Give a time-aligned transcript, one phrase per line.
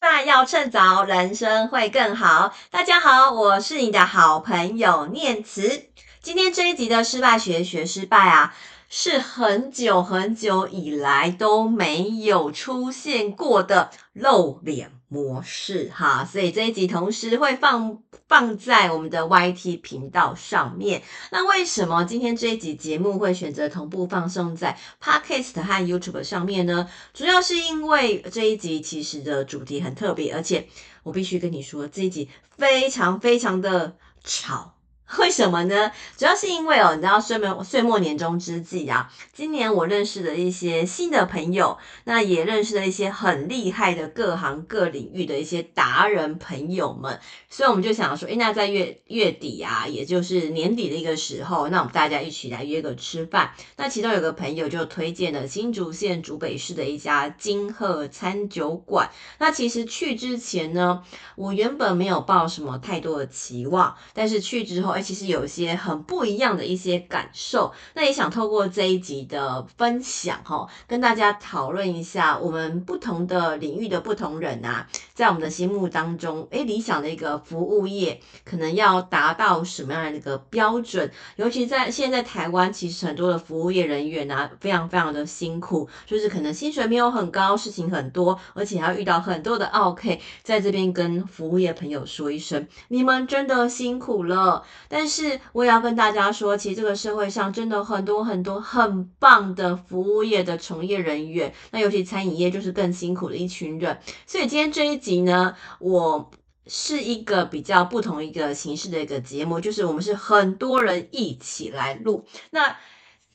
[0.00, 2.54] 那要趁早，人生会更好。
[2.70, 5.88] 大家好，我是你的好朋友念慈。
[6.22, 8.54] 今天这一集的失败学学失败啊，
[8.88, 21.02] 是很久很久以来都没有出现过的露脸模式哈，所以这一集同时会放放在我们的 YT 频道上面。
[21.32, 26.88] 那为什么今天这一集节目会选择同步放送在 Podcast 和 YouTube 上面呢？
[27.14, 30.68] 主要是因为这一集其实的主题很特别，而且
[31.02, 34.77] 我必须跟你说，这一集非常非常的吵。
[35.18, 35.90] 为什么呢？
[36.18, 47.18] 主要是因为哦，你知道岁末岁末年终之际啊，今年我认识了一些新的朋友，那也认识了一些很厉害的各行各领域的一些达人朋友们，
[47.48, 53.52] 所以我们就想说，诶，那在月月底啊，也就是年底的一个时候，那我们大家一起来约个吃饭。
[53.78, 59.10] 那其中有个朋友就推荐了新竹县竹北市的一家金鹤餐酒馆。
[59.38, 61.02] 那其实去之前呢，
[61.34, 64.97] 我原本没有抱什么太多的期望，但是去之后。
[65.00, 81.10] 其实有一些很不一样的一些感受，那也想透过这一集的分享哈，跟大家讨论一下我们不同的领域的不同人啊，在我们的心目当中，诶，理想的一个服务业可能要达到什么样的一个标准？
[81.36, 94.64] 尤其在现在台湾，其实很多的服务业人员啊，非常非常的辛苦，就是可能薪水没有很高，事情很多，而且还要遇到很多的奥 K，，在这边跟服务业朋友说一声，你们真的辛苦了。
[94.88, 103.98] 但是我也要跟大家说，其实这个社会上真的很多很多很棒的服务业的从业人员，那尤其餐饮业就是更辛苦的一群人。
[104.26, 106.30] 所以今天这一集呢，我
[106.66, 112.24] 是一个比较不同一个形式的一个节目，就是我们是很多人一起来录。
[112.50, 112.76] 那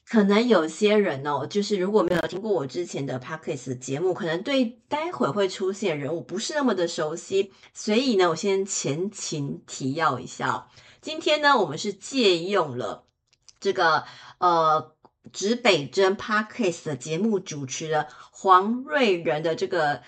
[0.08, 10.67] 可能有些人哦，就是如果没有听过我之前的 Podcast 节目，可能对待会会出现人物不是那么的熟悉，所以呢，我先前情提要一下。
[11.04, 13.04] 今天呢，我们是借用了
[13.59, 14.05] 这个
[14.38, 14.95] 呃
[15.33, 20.02] 指北针 Podcast 的节目主持人黄瑞仁的这个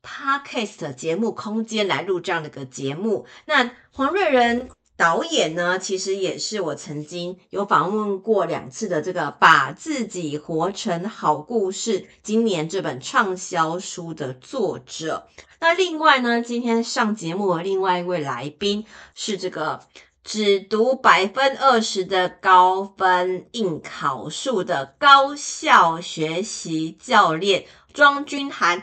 [0.00, 3.26] Podcast 节目空间来录这样的一个节目。
[3.46, 15.28] 那黄瑞仁导演呢，其实也是我曾经有访问过两次的这个把自己活成好故事今年这本畅销书的作者。
[15.60, 19.78] 那另外呢，今天上节目的另外一位来宾是这个
[20.24, 28.82] 只读百分二十的高分应考术的高效学习教练庄君涵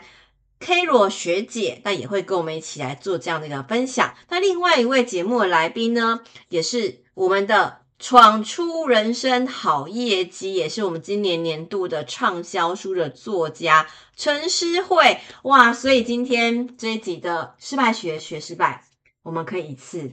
[0.58, 4.14] K 罗学姐，那也会跟我们一起来做这样的一个分享。
[4.28, 13.86] 那另外一位节目的来宾呢，也是我们的闯出人生好业绩，也是我们今年年度的畅销书的作家。
[14.16, 15.72] 陈诗慧，哇！
[15.72, 18.84] 所以今天这一集的失败学学失败，
[19.22, 20.12] 我们可以一次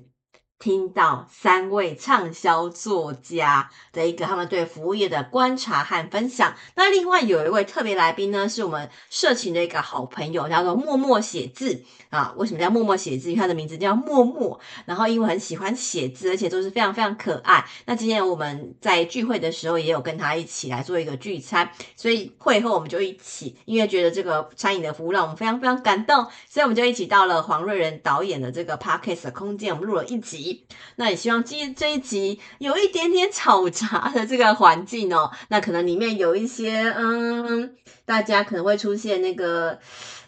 [0.63, 6.56] 听到三位畅销作家的一个他们对服务业的观察和分享。
[6.75, 11.84] 那另外有一位特别来宾呢，是我们社群的一个好朋友，叫做默默写字。
[12.09, 13.29] 啊，为什么叫默默写字？
[13.29, 17.66] 因为他的名字叫默默，然后因为很喜欢写字，而且都是非常非常可爱。
[17.85, 30.52] 那今天我们在聚会的时候，也有跟他一起来做一个聚餐，所以会后我们就一起，因为觉得这个餐饮的服务让我们非常非常感动，所以我们就一起到了黄瑞仁导演的这个 Podcast 的空间，我们录了一集。
[30.95, 37.75] 那也希望今这一集有一点点吵杂的这个环境哦，那可能里面有一些嗯，
[38.05, 39.79] 大家可能会出现那个。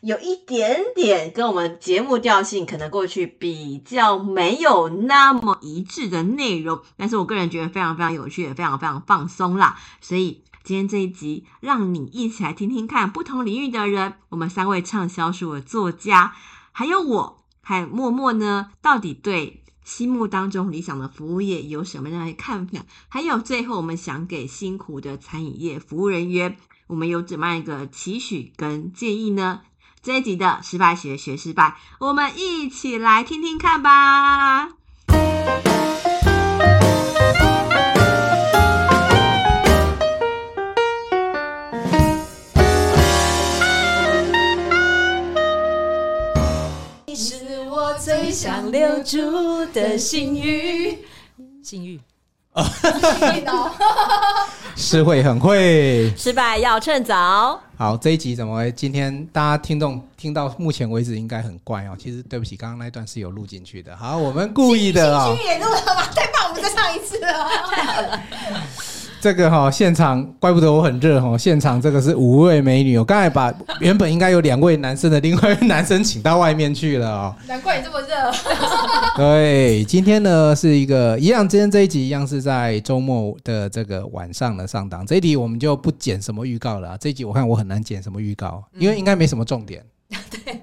[0.01, 9.79] 有一点点跟我们节目调性可能过去比较没有那么一致的内容，但是我个人觉得非常非常有趣，也非常非常放松啦。
[10.01, 16.35] 所以今天这一集，让你一起来听听看不同领域的人，我们三位畅销书的作家，
[16.71, 22.79] 还有我，还有默默呢，到底对心目当中理想的服务业有什么样的看法？
[23.07, 26.57] 还有最后，我们想给辛苦的餐饮业服务人员，
[26.87, 29.61] 我们有怎么样一个期许跟建议呢？
[30.01, 34.69] 这一集的失败学学失败，我们一起来听听看吧。
[48.65, 50.97] 想留住的幸运，
[51.63, 51.99] 幸运。
[52.53, 52.65] 啊，
[54.75, 57.61] 诗慧很会，失败要趁早。
[57.77, 58.71] 好，这一集怎么会？
[58.71, 61.95] 今天大家听众听到目前为止应该很怪哦。
[61.99, 63.95] 其实对不起，刚刚那一段是有录进去的。
[63.95, 65.37] 好，我们故意的啊、哦。
[65.45, 66.07] 也录了吗？
[66.15, 67.31] 太棒，我们再唱一次了。
[67.69, 68.19] 太好了。
[69.25, 71.35] 这个哈、哦、现场，怪不得我很热哈。
[71.35, 73.51] 现场这个是五位美女，我刚才把
[73.81, 77.35] 原本应该有两位男生的另外一位男生请到外面去了哦。
[77.47, 78.07] 难怪你这么热。
[79.17, 85.03] 对，今天呢是一个一样，今天这一集一样是在周末的这个晚上的上档。
[85.03, 89.83] 这一集我们就不剪什么预告了，这一集我看我很难剪什么预告，因为应该没什么重点。
[90.29, 90.61] 对，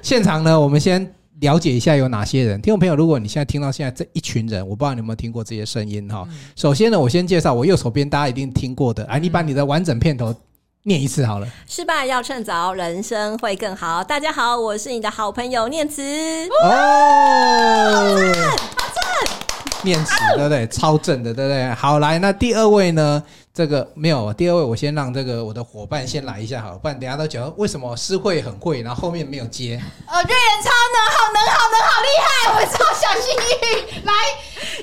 [0.00, 1.12] 现场呢，我们先。
[1.40, 6.28] 了解一下有哪些人，听众朋友，如果你现在听到现在这一群人，我不知道你有没有听过这些声音哈。
[6.54, 10.34] 首先呢，我先介绍我右手边大家一定听过的，哎，你把你的完整片头
[10.82, 11.48] 念一次好了。
[11.66, 14.04] 失败要趁早，人生会更好。
[14.04, 16.02] 大家好，我是你的好朋友念慈。
[16.62, 18.18] 哦，
[19.80, 20.66] 好正，好正，念慈对不对？
[20.68, 21.74] 超正的对不对？
[21.74, 23.22] 好，来，那第二位呢？
[23.52, 29.78] 这个没有，第二位我先让这个我的伙伴先来一下好，不然等下都觉得为什么诗慧很会，然后后面没有接。
[30.06, 34.04] 呃，瑞妍超能，好能，好能，好厉害，我超小幸运。
[34.04, 34.12] 来，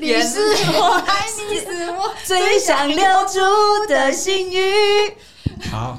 [0.02, 3.40] 你是我爱你是我最想留住
[3.88, 5.14] 的幸运。
[5.72, 5.98] 好，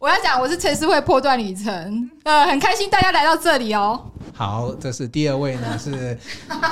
[0.00, 4.10] 我要讲我是陈诗慧破断旅程，呃，很开心大家来到这里哦。
[4.40, 6.18] 好，这是第二位呢， 是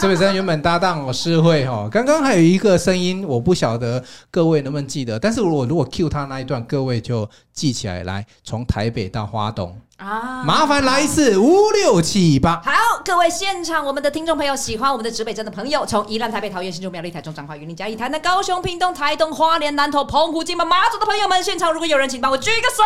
[0.00, 1.86] 这位是原本搭档我诗慧哈。
[1.92, 8.04] 刚刚还有一个声音，我不晓得各位能不能记得，但是我如果 cue 他那一段，各位就记起来。
[8.04, 9.78] 来，从台北到花东。
[9.98, 10.44] 啊！
[10.44, 12.62] 麻烦来一次五六七八。
[12.64, 12.72] 好，
[13.04, 22.82] 各位现场我们的听众朋友，喜欢我们的指北针的朋友，从宜兰、台北、桃园、新竹、苗栗、台中、彰化、云林、嘉义、台南、高雄、屏东、台东、花莲、南投、澎湖、金门、马祖的朋友们，现场如果有人，请帮我举个手。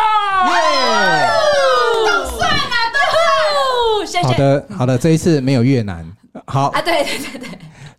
[0.51, 1.29] 耶！
[2.05, 4.07] 都算啊，都算。
[4.07, 4.22] 谢谢。
[4.33, 6.03] 好的，好的，这一次没有越南。
[6.47, 7.49] 好啊，对对对对，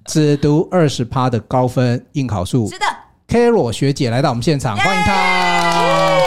[0.07, 2.69] 只读二十趴的高分应考数。
[2.69, 2.85] 是的
[3.29, 6.19] ，Carol 学姐来到我们现场，欢迎她。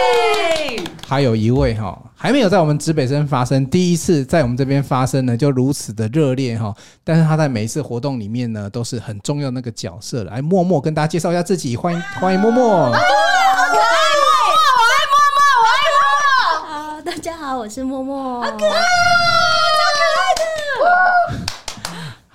[1.06, 6.74] 还有一位哈，还没有在我们指北针发生，第一次在我们这边发生呢，就如此的热烈哈。
[7.04, 10.24] 但是他在每一次活动里面呢，都是很重要的那个角色。
[10.24, 12.65] 来，默默跟大家介绍一下自己，欢迎欢迎默默。
[12.65, 13.77] 好可爱，我
[14.94, 16.00] 爱默默，我爱默
[16.63, 16.95] 默。
[16.95, 18.42] 好，大家好，我是默默。
[18.42, 20.44] 好可爱，超可爱的。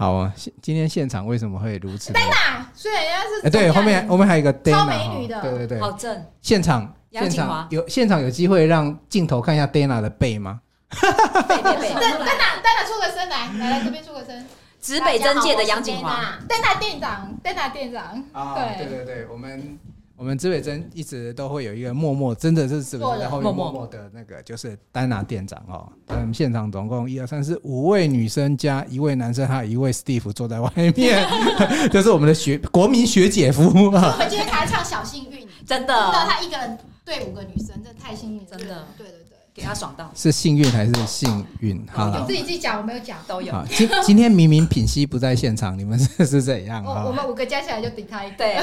[0.03, 3.47] 好啊，现今天现场为什么会如此？？Dana，，虽然人家是。
[3.47, 6.25] 哎，对，后面后面还有一个超美女的，对对对，好正。
[6.41, 6.93] 现场。
[7.13, 10.61] 现场有现场有机会让镜头看一下 Dana 的背吗？
[10.91, 14.45] 背背背， Dana Dana 出个声来，来来这边出个声。
[14.81, 18.25] 指北针界的杨景华，Dana 店长，Dana 店长。
[18.33, 19.79] 啊，对对对，我们
[20.23, 25.91] 我们资北真一直都会有一个默默，真的是资北针在后面默默的那个，就是 Dana 店长哦。
[26.07, 31.27] 我们现场总共一二三四五位女生加一位男生，还有一位 Steve 坐在外面，
[31.91, 33.65] 就是我们的学国民学姐夫。
[33.67, 36.79] 我们今天还唱小幸运，真的，他一个人。
[37.05, 38.87] 对五个女生，真的太幸运，真的。
[38.97, 40.11] 对对对，给他爽到。
[40.15, 41.85] 是幸运还是幸运？
[41.93, 43.53] 好了，自己自己讲，我没有讲，都有。
[43.71, 46.83] 今今天明明品熙不在现场，你们是是怎样？
[46.85, 48.37] 我我们五个加起来就顶他一个。
[48.37, 48.57] 对，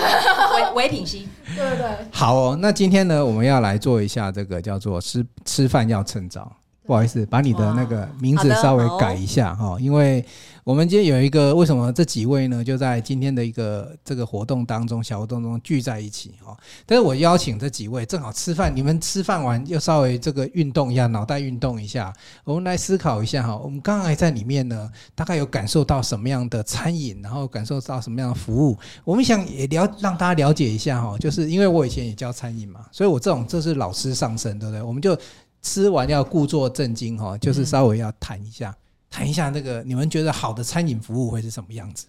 [0.55, 1.27] 唯唯品熙。
[1.55, 1.87] 对对对。
[2.11, 6.51] 好哦，那今天呢，我们要来做一下这个叫做吃吃饭要趁早。
[6.85, 10.25] 不好意思，把你的那个名字稍微改一下哈，因为
[10.69, 12.63] 我们今天有一个为什么这几位呢？
[12.63, 16.55] 就在今天的一个这个活动当中，小活动中聚在一起哈。
[16.85, 22.13] 但是我邀请这几位正好吃饭，你们吃饭完又稍微这个运动一下，脑袋运动一下，
[22.43, 23.57] 我们来思考一下哈。
[23.57, 28.77] 我们刚刚还在里面呢，大概有感受到什么样的餐饮，然后感受到什么样的服务。
[29.03, 34.83] 我们想也了让大家了解一下哈，就是因为我以前也教餐饮嘛，所以我这种这是老师上身，对不对？
[34.83, 35.17] 我们就。
[35.61, 38.73] 吃完要故作震惊哈，就是稍微要谈一下，
[39.09, 42.05] 谈一下那个你们觉得好的餐饮服务会是什么样子？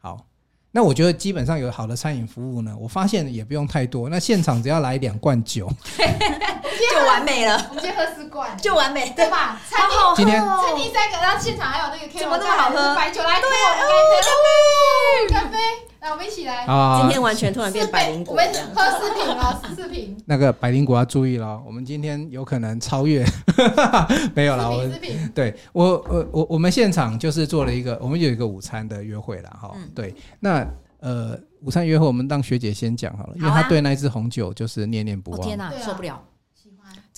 [0.00, 0.24] 好，
[0.70, 5.68] 那我觉得基本上有好的餐饮服务呢，我发现也不用太多，那现场只要来两罐酒
[5.98, 7.66] 就完美了。
[7.70, 9.60] 我们先喝四罐就完美，对吧？
[9.68, 12.94] 餐厅今天餐厅三个，然后现场还有那个怎么这么好喝？
[12.94, 13.74] 白酒来，对啊，
[15.28, 16.64] 咖啡，咖我们一起来。
[16.66, 18.34] 啊，今天完全突然变百灵果。
[18.34, 20.16] 我们喝四瓶了，四瓶。
[20.26, 23.24] 那个百灵果要注意了，我们今天有可能超越。
[24.34, 25.00] 没有了，我们
[25.34, 29.74] 对我我我我们现场就是做了一个，我们有一个午餐的约会了哈。
[29.94, 30.66] 对，那
[31.00, 35.40] 呃，午餐约会我们让学姐先讲好了，因为她对那一支红酒就是念念不忘。
[35.40, 36.20] 天哪，受不了。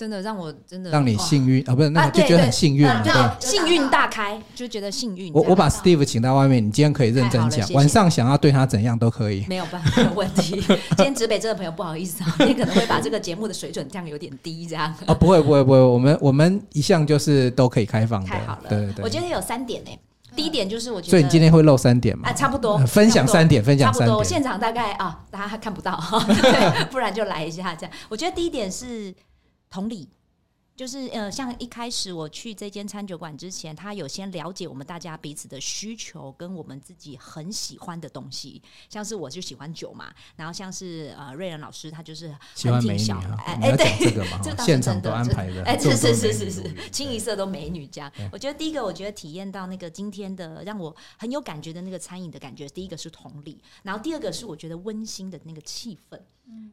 [0.01, 5.31] 真的让我真的让你幸运啊，不是那个就觉得很幸运，对，幸运大开就觉得幸运。
[5.31, 10.59] 我我把 Steve 请到外面，你今天可以认真讲，晚上想要对他怎样都可以，没有办法，没有问题。
[10.97, 14.91] 今天指北这的朋友不好意思啊， 你可能会把这个节目的水准降有点低，这样。
[15.05, 18.27] 啊，不会不会不会，我们我们一向就是都可以开放的。
[18.27, 19.05] 太好了，对对对。
[19.05, 19.91] 我觉得有三点呢，
[20.35, 22.27] 第一点就是我觉得，所以你今天会漏三点吗？
[22.27, 24.25] 啊，差不多，分享三点，分享三点。
[24.25, 27.95] 现场大概啊，大家还看不到哈， 对，不然就来一下这样。
[28.09, 29.13] 我觉得第一点是
[29.71, 30.07] 同理。
[30.73, 38.59] 就是呃，像一开始我去这间餐酒馆之前，他有先了解我们大家彼此的需求，跟我们自己很喜欢的东西。
[38.89, 43.11] 像是我就喜欢酒嘛，然后像是呃瑞仁老师，他就是喜欢美女
[43.45, 48.11] 哎哎，对这个嘛， 现场都安排的，哎，是是是是是，清一色都美女这样。
[48.31, 56.19] 我觉得第一个，我觉得体验到那个今天的让我很有感觉的那个餐饮的感觉，第一个是同理，然后第二个是我觉得温馨的那个气氛。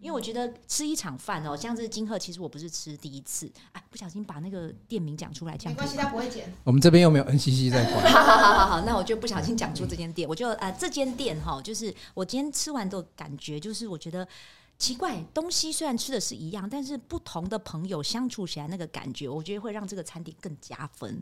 [0.01, 6.53] 因为我觉得吃一场饭哦，像是金鹤，其实我不是吃第一次，哎，不小心把那个店名讲出来，这样没关系，他不会剪。
[6.63, 8.13] 我们这边又没有 NCC 在管。
[8.13, 14.27] 好好好好，那我就不小心讲出这间店，我就呃，这间店哈，就是我今天吃完的感觉，就是我觉得
[14.79, 21.21] 奇怪，东西虽然吃的是一样，但是不同的朋友相处起来那个感觉，我觉得会让这个餐点更加分。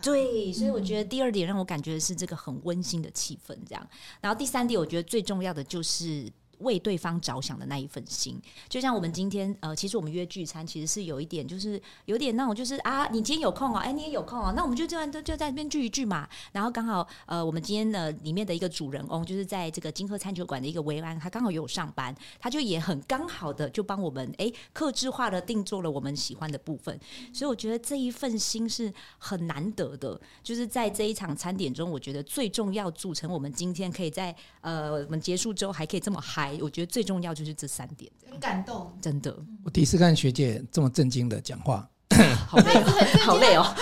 [0.00, 3.88] 对，所以我觉得第二点让我感觉的是这个很温馨的气氛，这样。
[4.20, 6.32] 然后第三点，我觉得最重要的就是。
[6.62, 16.28] 为对方着想的那一份心，就像我们今天呃，其实我们约聚餐，其实是有一点，就是有点那种，就是啊，你今天有空哦，哎，你也有空哦，那我们就这样就就在那边聚一聚嘛。
[16.52, 26.98] 然后刚好呃，我们今天的里面的一个主人翁，就是在这个金鹤餐酒馆的一个维安，他刚好有上班，他就也很刚好的就帮我们哎，克制化的定做了我们喜欢的部分。
[27.32, 36.51] 所以我觉得这一份心是很难得的，就是在这一场餐点中，我觉得最重要组成我们今天可以在呃我们结束之后还可以这么嗨。
[36.60, 39.34] 我觉得最重要就是这三点，很感动，真的。
[39.64, 41.88] 我第一次看学姐这么震惊的讲话，
[42.48, 42.74] 好累，
[43.20, 43.74] 好累哦。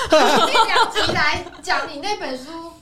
[0.46, 2.72] 你两集来讲你那本书，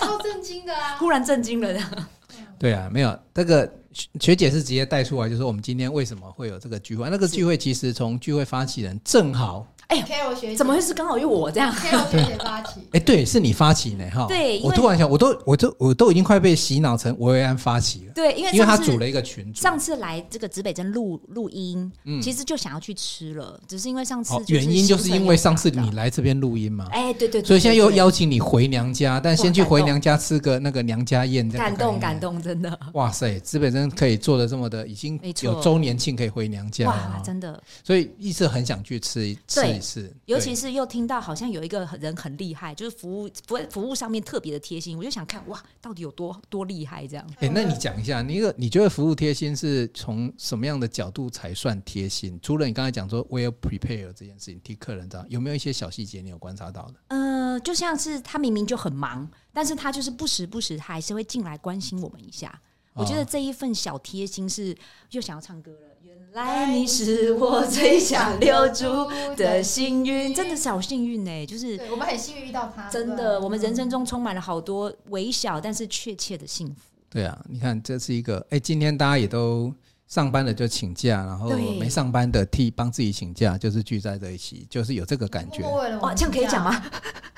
[0.00, 0.96] 超震惊的啊！
[1.00, 1.80] 忽然震惊了的。
[2.58, 3.72] 对啊，没有这个
[4.20, 7.08] 学姐是直接带出来，就是我们今天为什么会有这个聚会？
[7.08, 9.66] 那个聚会其实从聚会发起人正好。
[9.88, 10.06] 哎呀，
[10.54, 11.74] 怎么会是刚好有我这样？
[11.74, 11.88] 学
[12.22, 14.26] 姐发起， 哎，对，是你发起呢，哈。
[14.28, 18.12] 对，我突然想，我都，我都，我都已经快被洗脑成维安发起了。
[18.14, 19.62] 对，因为因为他组了一个群组。
[19.62, 21.90] 上次来这个指北针录录音，
[22.20, 26.86] 其实就想要去吃了，只是因为上次原因就是因为上次你来这边录音嘛。
[26.90, 27.42] 哎，对对。
[27.42, 31.66] 所以现在又邀请你回娘家，但先去回娘家吃个那个娘家宴，这样。
[31.66, 32.78] 感动感动，真的。
[32.92, 36.86] 哇塞，指北针可以做的这么的，已经有周年庆可以回娘家。
[36.88, 37.58] 哇，真的。
[37.82, 40.58] 所以一直很想去吃吃一次，尤其。
[40.58, 47.24] 是又听到好像有一个人很厉害，就是服务服服务上面特别的贴心，我就想看哇，到底有多多厉害这样？
[47.36, 52.36] 哎、欸，那你讲一下，你个你觉得服务贴心是从什么样的角度才算贴心？
[52.42, 56.94] 除了你刚才讲说 well prepare 这件事情，替客人这样，有没有一些小细节你有观察到的？
[57.06, 62.60] 呃，就像是他明明就很忙，但是他就是不时不时，他还是会进来关心我们一下。
[62.94, 64.76] 我觉得这一份小贴心是
[65.12, 65.87] 又想要唱歌了。
[66.30, 68.86] 原来你是我最想留住
[69.34, 71.46] 的幸运，真的是好幸运呢。
[71.46, 76.82] 就是我们很幸运遇到他，真的，我们人生中充满了好多微小但是确切的幸福。
[77.08, 79.72] 对啊，你看这是一个，哎，今天大家也都
[80.06, 81.48] 上班了就请假，然后
[81.80, 85.62] 没上班的替帮自己请假，就是聚在这一起，就是有这个感觉。
[86.02, 86.84] 哇，这样可以讲吗？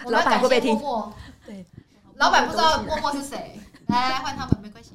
[0.07, 0.77] 老板会不会听？
[1.47, 1.65] 对，
[2.17, 4.91] 老板不知道默默是谁，来来换他们没关系。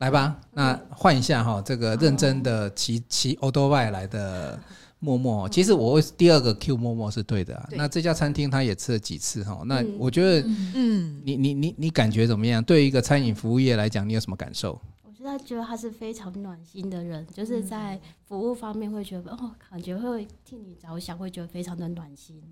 [0.00, 4.58] 来吧，那换一下哈，这个认真的骑骑欧多外来的
[4.98, 7.68] 默默，其实我第二个 Q 默默是对的啊。
[7.72, 12.64] 那这家餐厅他也吃了几次哈，那我觉得，嗯，你你你你感觉怎么样？
[12.64, 14.80] 对于一个餐饮服务业来讲，你有什么感受？
[15.04, 22.42] 我觉得觉得他是非常暖心的人，就是在服务方面会觉得哦，感觉会替你着想，会觉得非常的暖心。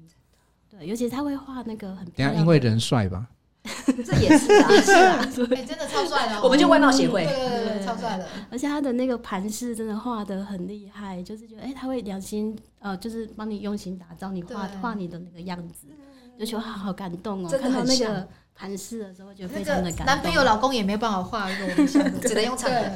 [0.70, 3.26] 对，尤其他会画那个很漂亮，等下因为人帅吧。
[4.04, 6.42] 这也 是啊，是啊，哎，真的超帅的。
[6.42, 8.26] 我们就外貌协会，对对对，超帅的。
[8.50, 15.86] 而且他的那个盘饰真的画的很厉害，就是觉得哎，他会良心呃，就是帮你用心打造你画画你的那个样子，
[16.38, 17.48] 就觉得好好感动哦。
[17.60, 20.06] 看到那个盘饰的时候，觉得非常的感动。
[20.06, 22.92] 男朋友老公也没办法画那种像， 只能用唱的。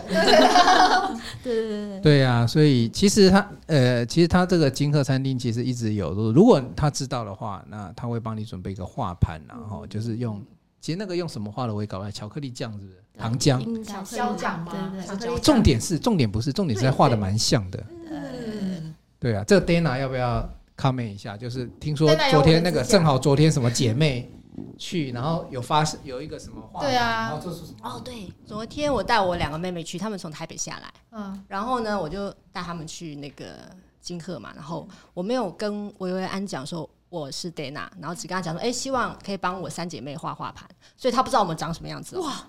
[1.43, 2.01] 对对对对。
[2.01, 10.43] 对呀，所以其实他呃，其实他这个金鹤餐厅其实一直有，如果他知道的话，那他会帮你准备一个画盘，然后就是用。
[10.83, 12.99] 其实那个用什么画的我也搞不来，巧克力酱是不是？
[13.17, 13.85] 糖浆？
[14.05, 14.93] 焦酱吗？
[15.41, 17.85] 重点是重点不是重点是画的蛮像的。
[18.11, 18.93] 嗯。
[19.21, 21.37] 对啊，这个 Dana 要不要 comment 一下？
[21.37, 24.29] 就是听说昨天那个正好昨天什么姐妹
[24.77, 26.81] 去，然后有发有一个什么画？
[26.81, 27.29] 对啊。
[27.29, 27.89] 然后这是什么？
[27.89, 30.93] 哦，对，昨天我带我两个妹妹去，她们从台北下来。
[31.13, 31.45] 嗯。
[31.47, 33.71] 然后呢，我就带她们去那个
[34.01, 36.91] 金鹤嘛，然后我没有跟维维安讲说。
[37.13, 40.67] 我是 Dana，然后只跟他讲说，哎、欸，希望可以帮我三姐妹画画盘，
[40.97, 42.23] 所以他不知道我们长什么样子、喔。
[42.23, 42.49] 哇！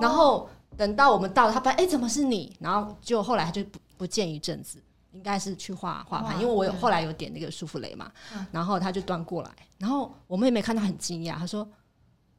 [0.00, 2.56] 然后等到我们到了，他发现，哎、欸，怎么是你？
[2.60, 8.08] 然后就后来他就不不见一阵子，应该是去画画盘，因为我有后来有点那个舒芙蕾嘛，
[8.52, 11.68] 然后他就端过来，然后我妹妹看到很惊讶，她说，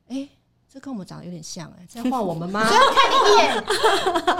[0.07, 0.29] 哎、欸，
[0.71, 2.63] 这跟我们长得有点像、欸，哎，在画我们吗？
[2.65, 3.65] 所以他看你一眼，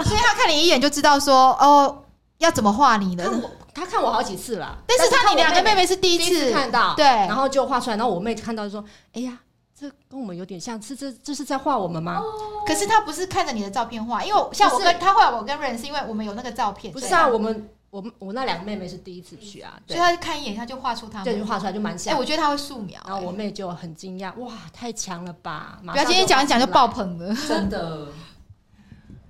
[0.02, 2.04] 所以他看你一眼就知道说，哦，
[2.38, 3.30] 要怎么画你的。
[3.78, 9.38] 他看我好几次了，但是他你两个妹妹是第一次看到，对，然后就画出来，然后我妹看到就说：“哎呀，
[9.78, 12.22] 这跟我们有点像，是这这是在画我们吗？”
[12.66, 22.14] 可是他不是看着你的照片画，因为像我跟他画我跟 Rain 是因为我们有那个照片，不是啊，我们我我那两个妹妹是第一次去啊，所以他就看一眼他就画出他们，对，就画出来就蛮像。
[22.14, 25.78] 哎，我觉得他会素描，然后我妹就很惊讶，哇，太强了吧！
[25.82, 28.08] 不要今天讲一讲就爆棚了，真的。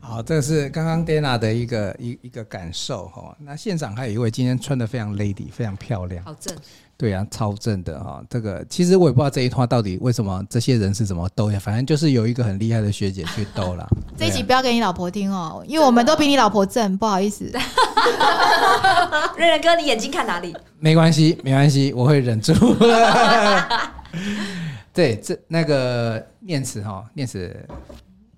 [0.08, 3.36] 好，这是刚刚 Dana 的一个一一个感受哈。
[3.38, 6.56] 那现场还有一位今天穿的非常 lady，非常漂亮，好正，
[6.96, 8.24] 对啊，超正的哈。
[8.30, 13.86] 这个其实我也不知道这一段到底为什么这些人是怎么兜的，反正就是有一个很厉害的学姐去兜了。
[14.16, 17.44] 这一集不要给你老婆听哦，因为我们都比你老婆正，不好意思。
[19.36, 20.56] 瑞仁哥，你眼睛看哪里？
[20.80, 22.54] 没关系，没关系，我会忍住。
[24.94, 27.54] 对，这那个念慈哈，念慈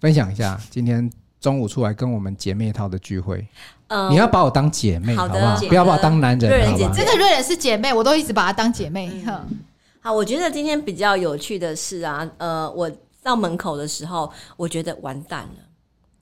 [0.01, 1.09] 分享一下今天。
[1.41, 3.47] 中午出来跟我们姐妹淘的聚会，
[3.89, 5.57] 嗯，你要把我当姐妹，好不好？
[5.69, 6.71] 不要把我当男人。
[6.71, 6.95] 好吧？
[6.95, 9.11] 这个瑞仁是姐妹，我都一直把她当姐妹。
[9.27, 9.59] 嗯，
[10.01, 12.91] 好，我觉得今天比较有趣的是啊，呃，我
[13.23, 15.65] 到门口的时候，我觉得完蛋了。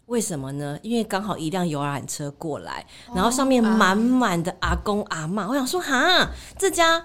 [0.07, 0.79] 为什么呢？
[0.83, 5.49] 因为刚好一辆游览车过来，然后上面满满的阿公阿嬷。
[5.49, 7.05] 我想说，哈，这家。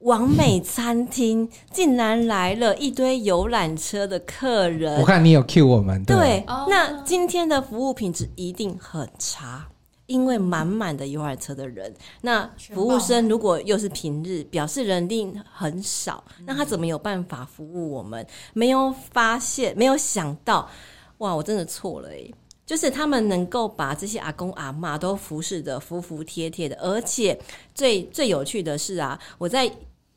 [0.00, 6.04] 网美餐厅竟然来了一堆游览车的客人，我看你有 cue 我们。
[6.04, 9.66] 对，对，那今天的服务品质一定很差，
[10.06, 18.26] 因为满满的游览车的人，那服务生如果又是平日，表示人力很少，那他怎么有办法服务我们？
[18.52, 20.68] 没有发现，没有想到，
[21.18, 22.34] 哇，我真的错了诶，
[22.66, 27.38] 就是他们能够把这些阿公阿嬷都服侍的服服帖帖的，而且
[27.74, 29.70] 最最有趣的是啊，我在。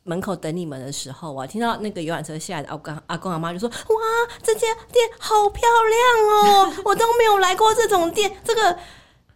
[0.09, 3.95] 门口等你们的时候，啊听到那个游览车下来的阿公阿公阿妈就说：“哇，
[4.41, 6.73] 这家店好漂亮哦！
[6.85, 8.73] 我都没有来过这种店，这个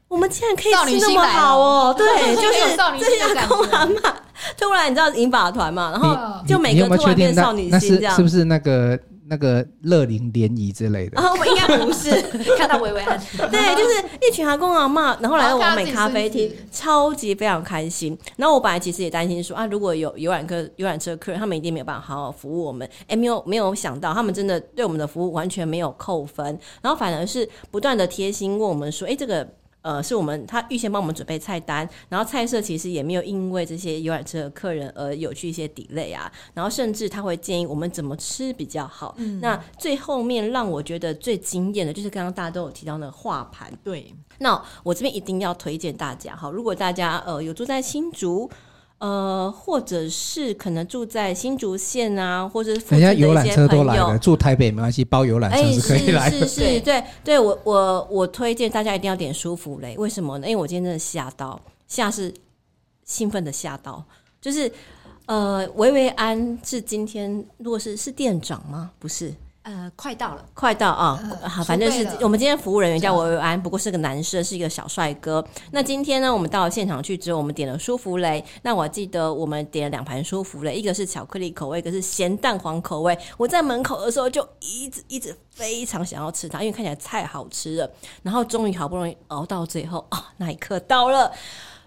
[0.07, 4.15] 我们竟然可以吃那么好哦！”对，就是 这些阿公阿妈
[4.57, 8.97] 突然你知道银发团嘛，然后就每个突然变少女心这样，是不是那个？
[9.31, 12.11] 那个乐龄联谊之类的啊，我应该不是
[12.59, 13.17] 看到薇薇安，
[13.49, 18.17] 对，就是一群阿公阿妈，然后来到完美咖啡厅，超级非常开心。
[18.35, 22.85] 然后我本来其实也担心说啊，如果有游览客、游览车客人，他们一定没有办法好好服务我们。
[23.07, 26.45] 哎，没有没有想到，他们真的对我们的服务完全没有扣分，
[26.81, 29.47] 然后反而是不断的贴心问我们说，哎，这个。
[29.81, 39.15] 呃，是我们他预先帮我们准备菜单，然后菜色其实也没有因为这些游览车的客人而有去一些 delay 啊，然后甚至他会建议我们怎么吃比较好。
[39.17, 48.49] 嗯、那最后面让我觉得最惊艳的就是刚刚大家都有提到那个画盘，对，那我这边一定要推荐大家哈，如果大家呃有住在新竹。
[49.01, 56.37] 呃，或者是可能住在新竹县啊，或者是附近的一些朋友，人家游览车都来了，住台北没关系，包游览车是可以来的。
[56.37, 60.47] 欸、是是是，对对，我我我推荐大家一定要点舒芙蕾，为什么呢？
[60.47, 62.31] 因为我今天真的吓到，吓是
[63.03, 64.03] 兴奋的吓到，
[64.39, 64.71] 就是
[65.25, 68.91] 呃，维维安是今天，如果是是店长吗？
[68.99, 69.33] 不是。
[69.63, 71.19] 呃，快到了，快到啊！
[71.39, 75.45] 呃、好，反正是我们今天服务人员叫薇薇安，不过是个男生，是一个小帅哥。
[75.69, 78.43] 那今天呢，我们到了现场去之后，我们点了舒芙蕾。
[78.63, 83.15] 那我记得我们点了两盘舒芙蕾，一个是巧克力口味，一个是咸蛋黄口味。
[83.37, 87.91] 我在门口的时候就一直一直非常想要吃它，因为看起来太好吃了。
[88.23, 91.31] 然后终于好不容易熬到最后啊，那一刻到了，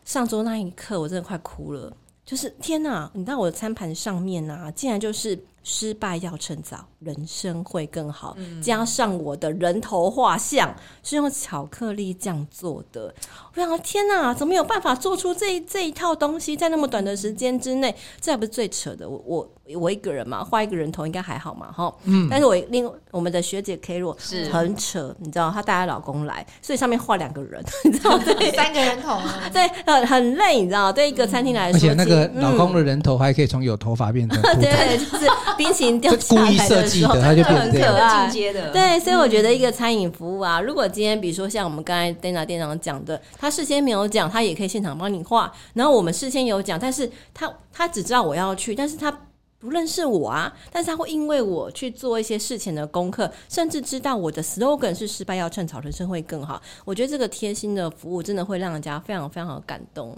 [0.05, 1.93] 上桌那一刻我真的快哭了。
[2.25, 5.45] 就是天哪，你知道我的餐盘上面啊，竟然就是。
[5.65, 8.35] 失败要趁早，人生会更好。
[8.37, 10.73] 嗯、加上我的人头画像
[11.03, 13.13] 是用巧克力酱做的，
[13.55, 17.95] 我想天哪，怎么有办法做出这这一套东西，在那么短的时间之内？
[18.21, 19.51] 这还不是最扯的，我我。
[19.77, 21.91] 我一个人嘛，画一个人头应该还好嘛，哈。
[22.05, 22.29] 嗯。
[22.31, 29.19] 但是我另我们的学姐 K 若是很扯，你知道，她带她老公来，所以上面画两个人，你知道，对， 三个人头，
[29.51, 38.71] 对，很很累，你知道，对一个餐厅来说，而且那个老公的人头还可以从有头发变成 秃头，对，就是冰淇淋掉下来的时候，他就变很可爱，进阶的。
[38.71, 49.15] 对，所以我觉得一个餐饮服务啊，如果今天比如说像我们刚才 Dana 店长讲的，他事先没有讲，他也可以现场帮你画，然后我们事先有讲，但是他他只知道我要去，但是他。
[49.57, 56.61] 不认识我啊，但是他会因为我去做一些事前的功课，甚至知道我的 slogan 是“失败要趁早，人生会更好”。
[56.85, 60.15] 我觉得这个贴心的服务真的会让人家非常非常的感动。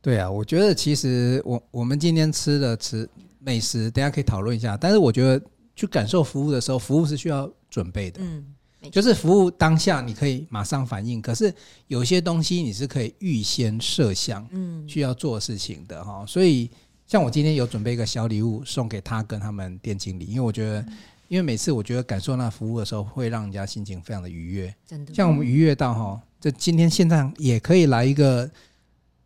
[0.00, 3.06] 对啊，我觉得其实我我们今天吃的吃
[3.38, 4.78] 美食，大家可以讨论一下。
[4.80, 5.38] 但是我觉得
[5.76, 8.22] 去感受服务的时候，服务是需要准备的。
[8.22, 8.46] 嗯，
[8.88, 11.52] 就是服务当下你可以马上反应，可是
[11.88, 16.70] 有些东西你是可以预先设想，嗯，需要做事情的哈，所以。
[17.06, 20.86] 像我今天有准备一个小礼物送给他跟他们店经理，因为我觉得，
[21.26, 24.72] 因为每次我觉得感受那服务的时候，会让人家心情非常的愉悦。
[24.86, 28.48] 真的，像我们愉悦到哈，这今天现在也可以来一个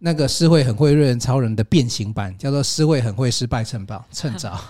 [0.04, 4.60] 那个诗慧很会瑞人超人的变形版，叫做诗慧很会失败趁早趁早，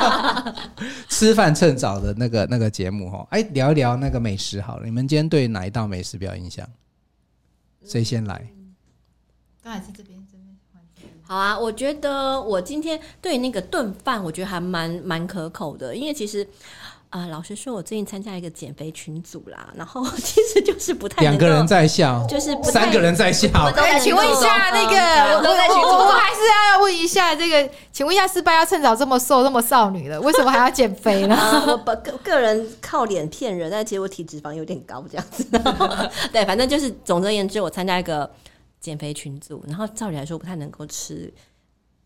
[1.08, 4.84] 吃饭趁早的那个那个节目哈，哎，聊一聊那个美食好了。
[4.84, 6.68] 你们今天对哪一道美食比较印象？
[7.86, 8.50] 谁先来？
[9.62, 10.46] 刚才是这边这边。
[11.22, 16.46] 好啊，我觉得我今天对那个炖饭，我觉得还蛮蛮可口的，因为其实。
[17.10, 23.48] 啊、呃，老实说，我最近参加一个减肥群组啦，然后 其实就是不太两个人在笑，就是三个人在笑。
[23.76, 31.36] 哎，请问一下，那个我都在群组，我还是要问一下这个，请问一下，失败要趁早这么瘦，这么少女了，为什么还要减肥呢？
[31.66, 35.44] 我个个人靠脸骗人，但其实我体脂肪有点高，这样子。
[36.32, 38.30] 对，反正就是总而言之，我参加一个
[38.80, 41.34] 减肥群组，然后照理来说不太能够吃。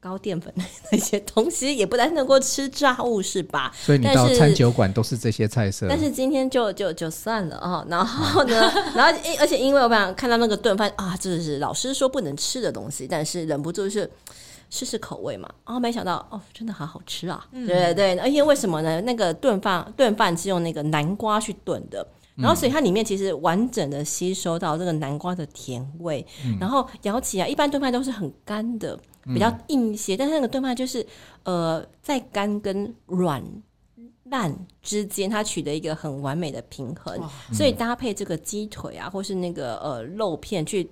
[0.04, 0.62] 高淀粉的
[0.92, 3.72] 那些东西也不太能够吃炸物是吧？
[3.74, 5.86] 所以你到餐酒馆都是这些菜色。
[5.88, 7.82] 但是今天就就就算了啊。
[7.88, 14.08] 然后呢， 然后而且因为我本来看到那个炖饭啊，这是老师说不能吃的东西，但是忍不住是
[14.68, 15.48] 试试口味嘛。
[15.64, 17.46] 啊，没想到哦，真的好好吃啊！
[17.50, 19.00] 对对对，而且为什么呢？
[19.00, 26.26] 那个炖饭炖饭是用那个南瓜去炖的，然后所以它里面其实完整的吸收到这个南瓜的甜味，
[26.60, 28.98] 然后咬起来，一般炖饭都是很干的。
[29.26, 31.06] 比较硬一些，但是那个炖饭就是，
[31.44, 33.42] 呃，在干跟软
[34.24, 37.18] 烂之间，它取得一个很完美的平衡，
[37.52, 40.90] 所以搭配这个鸡腿啊，或是那个呃肉片去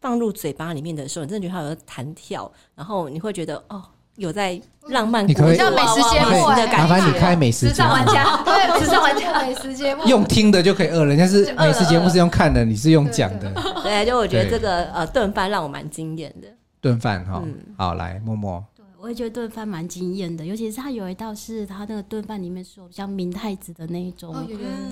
[0.00, 3.82] 放入嘴巴里面的时候，你真的觉得它有弹跳，然后你会觉得哦，
[4.16, 6.78] 有在浪漫，你像美食节目的感觉。
[6.78, 13.52] 麻烦你开美食节目， 时尚玩家，对，时尚玩家美食节目，用听的就可以饿，人家是美食节目是用看的，你是用讲的。
[13.82, 16.48] 对，就我觉得这个呃炖饭让我蛮惊艳的。
[16.80, 17.42] 炖饭哈，
[17.76, 18.64] 好来，默默。
[18.74, 24.34] 对，我也觉得炖饭蛮惊艳的，尤其是它有一道是它那个炖饭里面是有像明太子的那一种，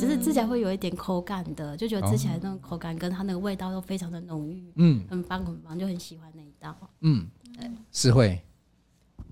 [0.01, 6.75] 就是吃起来会有一点口感的，就觉得吃起来那种口感跟它那个味道都非常的浓郁，嗯，很棒很棒，就很喜欢那一道。
[7.01, 7.27] 嗯，
[7.93, 8.41] 诗慧，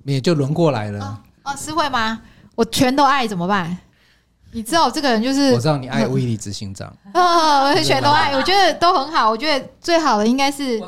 [0.03, 1.23] 你也就轮过来了。
[1.45, 2.23] 哦，诗慧吗？
[2.55, 3.77] 我全都爱怎么办？
[4.53, 6.88] 你知道我这个人就是，我知道你爱威力执行长。
[7.12, 10.81] 啊， 我全都爱，我觉得都很好，我觉得最好的应该是。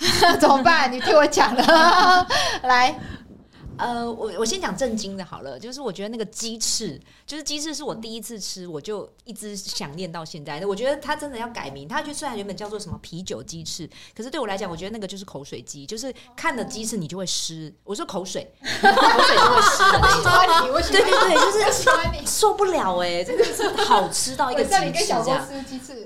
[0.40, 0.90] 怎么办？
[0.90, 2.26] 你听我讲了，
[2.64, 2.94] 来。
[3.80, 10.64] 呃，我我先讲正经的好了，就是我觉得那个鸡翅，就是鸡翅是我第一次吃，我就一直想念到现在。
[10.66, 17.72] 我觉得它真的要改名，它就虽然原本叫做什么啤酒鸡翅，可是对我来讲，我觉得那个就是口水鸡，就是看了鸡翅你就会湿。
[17.84, 20.90] 我说口水，口水就会湿的那种。
[20.90, 25.48] 对对对，就是受不了哎、欸，这个是好吃到一个极致这样。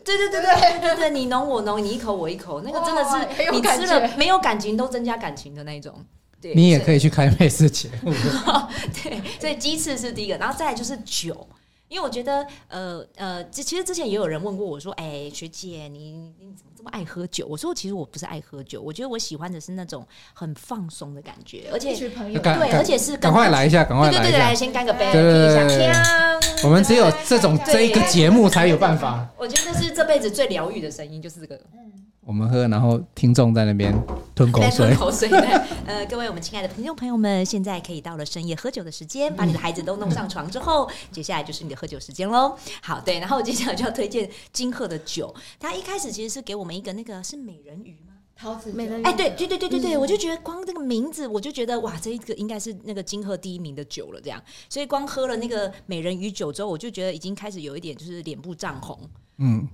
[0.04, 6.04] 对对对对对对，你侬我侬，你一口我一口，那个真的是你吃了没有感情都增加感情的那种。
[6.52, 8.12] 你也可以去开美食节目。
[9.02, 11.46] 对，所以鸡翅是第一个，然后再来就是酒，
[11.88, 17.46] 因为我觉得，呃呃，其实之前也有人问过我说，哎、欸，学姐，你你怎么这么爱喝酒？
[17.48, 26.33] 我说，其实我不是爱喝酒，我觉得我喜欢的是那种很放松的感觉，而且对，而且是赶快来一下，赶快来一下，对对对，来先干个杯，对对对，
[26.64, 29.28] 我们只有这种这一个节目才有办法。
[29.36, 31.54] 我觉得是这辈子最疗愈的声音，就是这个。
[31.72, 31.80] 嗯
[32.26, 33.94] 我们喝，然后听众在那边
[34.34, 34.86] 吞口水。
[34.86, 35.28] 吞口水。
[35.28, 35.40] 对，
[35.84, 42.56] 呃，各位我们亲爱的听众朋友们，现在可以到了深夜喝酒的时间，把你的孩子都弄上床之后，接下来就是你的喝酒时间喽。
[42.80, 45.34] 好，对，然后接下来就要推荐金鹤的酒。
[45.60, 48.13] 他一开始其实是给我们一个那个是美人鱼吗？
[48.36, 49.04] 桃子美人鱼。
[49.04, 54.20] 哎，对对对对对对，我就觉得光这个名字，我就觉得哇，这一个应该是那个金鹤第一名的酒了。
[54.20, 58.98] 这样，所以光喝了那个美人鱼酒之后，我就觉得已经开始有一点就是脸部涨红。
[59.38, 59.68] 嗯。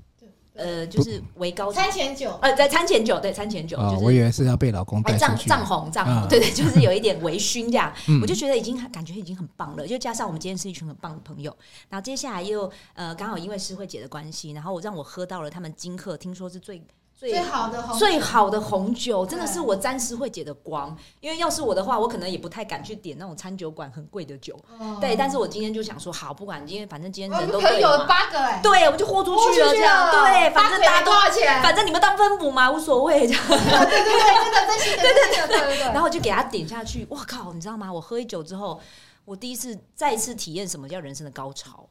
[0.53, 11.57] 呃，就是为高餐前酒，呃，在餐前酒，对，餐前酒，就是我以为是要被老公带出去，涨涨红涨红，对对，就是有一点微醺这样，我就觉得已经感觉已经很棒了，就加上我们今天是一群很棒的朋友，
[11.88, 16.83] 然后接下来又呃刚好因为诗慧姐的关系，然后我让我喝到了他们金鹤，听说是最。
[17.20, 20.96] 最好的红最好的红酒，真的是我沾诗慧姐的光。
[21.20, 24.59] 因为要是我的话，我可能也不太敢去点那种餐酒馆很贵的酒。
[25.02, 30.11] 对，但是我今天就想说，好，不管今天，反正今天人都对有八个哎，对，我就豁出去了这样。
[30.11, 31.62] 对，反正大家多少钱？
[31.62, 33.26] 反正你们当分母嘛，无所谓。
[33.28, 33.42] 这样。
[33.46, 35.85] 对对对，真的 真心的，对对对对对。
[35.92, 37.52] 然后就给他点下去，我靠！
[37.52, 37.92] 你知道吗？
[37.92, 38.80] 我喝一酒之后，
[39.26, 41.87] 我第一次再一次体验什么叫人生的高潮。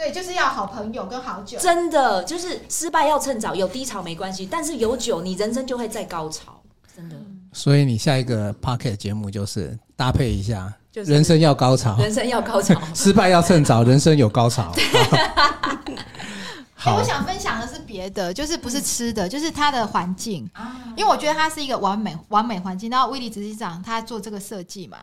[0.00, 1.58] 对，就是要好朋友跟好酒。
[1.58, 6.58] 真的，就是失败要趁早，有低潮没关系，但是有酒，你人生就会再高潮。
[6.96, 7.16] 真的。
[7.52, 14.72] 所以你下一个 Podcast 节目就是搭配一下，就是人生要高潮，人生要高潮， 失败要趁早，人生有高潮。
[16.74, 20.48] 好，我想分享的是别的，就是不是吃的，就是它的环境。
[20.96, 22.88] 因为我觉得它是一个完美完美环境。
[22.88, 24.96] 然后威利执行长他做这个设计嘛，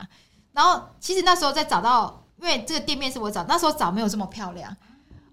[0.52, 4.76] 然后其实那时候在找到，因为这个店面是我找，那时候找没有这么漂亮。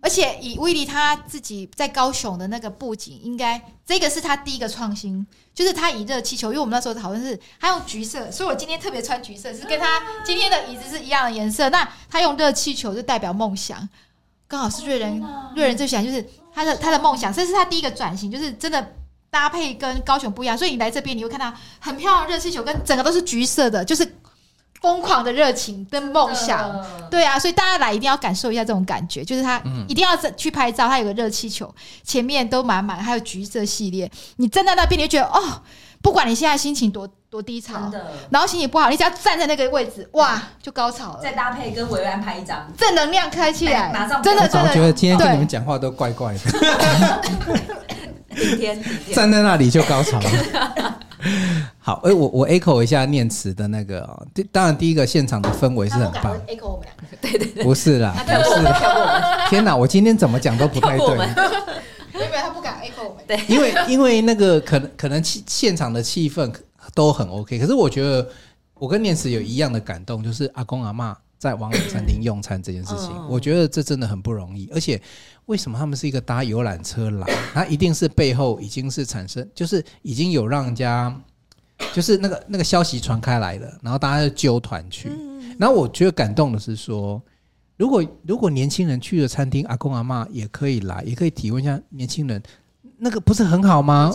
[0.05, 11.71] 而且以威利他自己在高雄的那个布景，应该这个是他第一个创新，就是他以热气球，因为我们那时候讨论是他用橘色，所以我今天特别穿橘色，是跟他今天的椅子是一样的颜色。
[11.71, 13.89] 那他用热气球就代表梦想，
[14.47, 15.23] 刚好是瑞仁，
[15.55, 18.93] 瑞人最喜欢就是他的他的梦想，这是他第一个转型，就是真的
[19.31, 20.55] 搭配跟高雄不一样。
[20.55, 24.15] 所以你来这边，你会看到很漂亮的热气球，跟整个都是橘色的，就是。
[24.85, 35.59] 疯狂的热情跟梦想，对啊，所以大家来一定要感受一下这种感觉，就是他一定要去拍照，他有个热气球，前面都满满，还有橘色系列，你站在那边，你就觉得哦，
[36.03, 37.91] 不管你现在心情多多低潮，
[38.29, 41.19] 然后心情不好，你只要站在那个位置，哇，就高潮了。
[41.19, 46.39] 再搭配跟维维安拍一张，正能量开起来，马上真的真的，我觉得今天跟你们讲话都怪怪的，
[48.35, 48.79] 顶天。
[49.15, 50.99] 站在那里就高潮了。
[51.79, 56.35] 好，哎、欸，我我 echo 一下念慈的那个、喔，当然第一个现场的氛围是很棒。
[56.47, 59.47] echo 我们两个， 对对对，不是啦，不是啦。
[59.49, 61.07] 天哪，我今天怎么讲都不太对。
[62.13, 66.53] 因为他不敢 echo 我们，对，因为因为那个可能可能气现场的气氛
[66.93, 68.27] 都很 OK，可是我觉得
[68.75, 75.01] 我跟念慈有一样的感动，就是阿公阿妈在王老餐厅用餐这件事情，我觉得这真的很不容易，而且。
[75.45, 77.27] 为什么他们是一个搭游览车来？
[77.53, 81.15] 他一定是背后已经是产生，就是已经有让人家，
[81.93, 85.11] 就是那个那个消息传开来了，然后大家就揪团去。
[85.59, 87.21] 然后我觉得感动的是说，
[87.77, 92.41] 如果如果年轻人去了餐厅，阿公阿妈也可以来，也可以体会一下年轻人
[92.97, 94.11] 那个不是很好吗？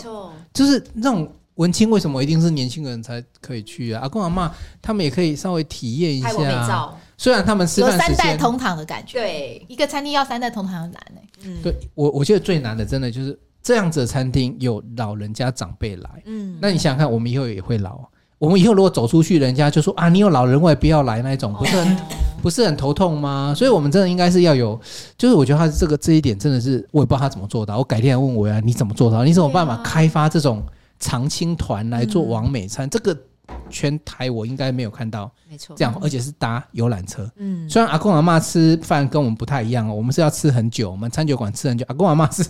[0.53, 4.01] 就是那种文青为什么一定是年轻人才可以去啊？
[4.01, 6.93] 阿公阿妈他们也可以稍微体验一下。
[7.21, 11.21] 虽然他们吃饭三代同堂的感觉，对一个餐厅要三代同堂很难呢。
[11.45, 17.99] 嗯，对我我觉得最难的真的就是这样子的餐厅有老人家长辈来，嗯，那你想想看，我们以后也会老，
[18.39, 21.97] 我们以后如果走出去，人家就说啊，你有老人我也不要来那一种，不是很
[22.41, 23.53] 不是很头痛吗？
[23.55, 24.81] 所以我们真的应该是要有，
[25.15, 29.23] 就是我觉得他这个这一点真的是我也不知道他怎么做到，我改天来问我呀，你怎么做到？
[29.23, 30.63] 你怎么办法开发这种
[30.99, 32.89] 常青团来做王美餐？
[32.89, 33.15] 这个。
[33.69, 37.29] 全台我应该没有看到，没错，这样而且是搭游览车。
[37.37, 41.85] 嗯，虽然阿公阿妈吃饭跟我们不太一样哦，我们是要吃很久，我们餐酒馆吃很久。
[41.89, 42.45] 阿公阿妈是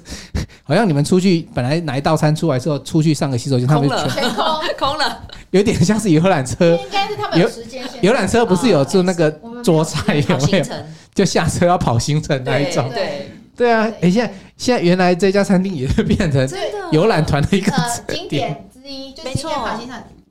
[0.64, 4.46] 好像你们出去本来拿一道餐出来之后，出去上个洗手间，他们就全空
[4.78, 6.76] 空了，有点像是游览车。
[6.76, 9.32] 应该是他们有时间游览车不是有做那个
[9.64, 10.66] 桌菜有没有？
[11.14, 12.90] 就下车要跑行程那一种。
[12.94, 16.48] 对对啊，哎，现在现在原来这家餐厅也是变成
[16.92, 17.72] 游览团的一个
[18.08, 19.52] 景点之一，就没错。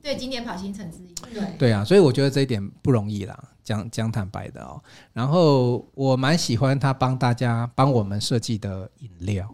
[0.01, 1.13] 对，经典跑行程之一。
[1.31, 4.81] 对对啊，所以我觉得这一点不容易啦，讲讲坦白的哦。
[5.13, 9.47] 然后我蛮喜欢他帮大家帮我们设计的饮料，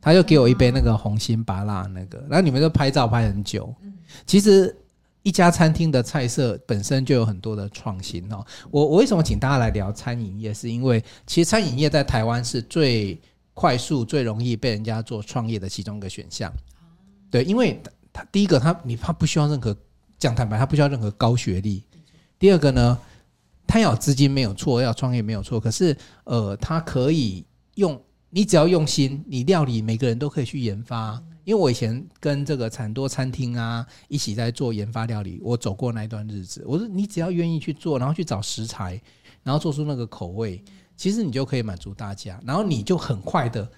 [0.00, 3.72] 他就给我一杯那个红心芭辣那个，然后你们就拍照拍很久。
[4.26, 4.74] 其实
[5.22, 8.42] 一家餐厅的菜色本身就有很多的创新哦。
[8.70, 10.54] 我我为什么请大家来聊餐饮业？
[10.54, 13.20] 是因为其实餐饮业在台湾是最
[13.52, 16.50] 快速、最容易被人家做创业的其中一个选项。
[17.30, 17.78] 对，因为。
[18.12, 19.76] 他第一个，他你他不需要任何
[20.18, 21.82] 讲坦白，他不需要任何高学历。
[22.38, 22.98] 第二个呢，
[23.66, 25.58] 他要资金没有错，要创业没有错。
[25.58, 27.44] 可是呃，他可以
[27.76, 31.22] 用你只要用心，你料理每个人都可以去研发。
[31.44, 36.62] 因为我以前跟这个产多餐厅啊一起在做研发料理，我走过那一段日子。
[36.66, 39.00] 我说你只要愿意去做，然后去找食材，
[39.42, 40.62] 然后做出那个口味，
[40.96, 43.68] 其实你就可以满足大家，然后你就很快的。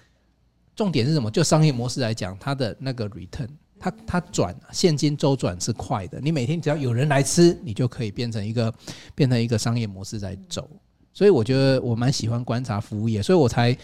[0.75, 1.31] 重点是什么？
[1.31, 3.47] 就商业模式来讲，它的那个 return。
[3.85, 8.73] 它它转现金周转是快的，你每天只要有人来吃，你就可以变成一个
[9.13, 10.67] 变成一个商业模式在走。
[11.13, 13.77] 所以我觉得我蛮喜欢观察服务业，所以我才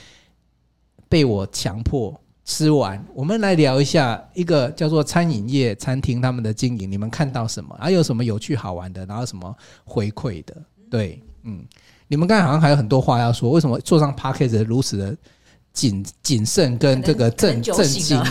[1.08, 3.04] 被我强迫吃完。
[3.14, 7.78] 我们来聊一下一个叫做餐饮业餐厅他们的经营，你们看到什么？
[7.80, 9.06] 还有什么有趣好玩的？
[9.06, 10.58] 然后什么回馈的？
[10.90, 11.64] 对，嗯，
[12.08, 15.16] 你们刚才好像还有很多话要说，为什么坐上 p a c k a g e 如此的？
[15.74, 18.22] 谨谨慎跟这个震震惊，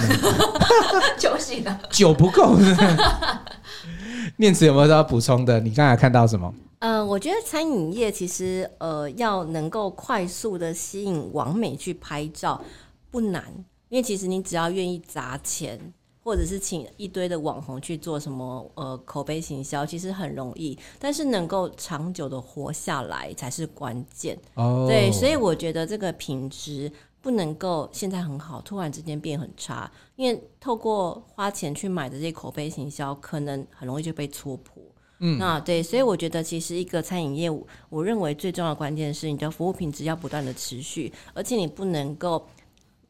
[1.18, 2.57] 酒醒了，酒不够。
[4.37, 5.59] 念慈有没有要补充的？
[5.61, 6.53] 你刚才看到什么？
[6.79, 12.62] 呃，我觉得餐饮业其实呃要能够快速的吸引网美去拍照
[13.11, 13.44] 不难，
[13.88, 15.79] 因为其实你只要愿意砸钱，
[16.22, 20.79] 或者是请一堆的网红去做什么呃口碑行销，其实很容易。
[20.98, 24.38] 但是能够长久的活下来才是关键。
[24.55, 26.90] 哦，对，所以我觉得这个品质。
[27.22, 34.83] 不能够现在很好，突然之间变很差，因为透过花钱去买的这些口碑行销，可能很容易就被戳破。
[35.18, 42.46] 嗯，那对，所以我觉得其实一个餐饮业务，我认为最重要的关键是你的服务品质要不断的持续，而且你不能够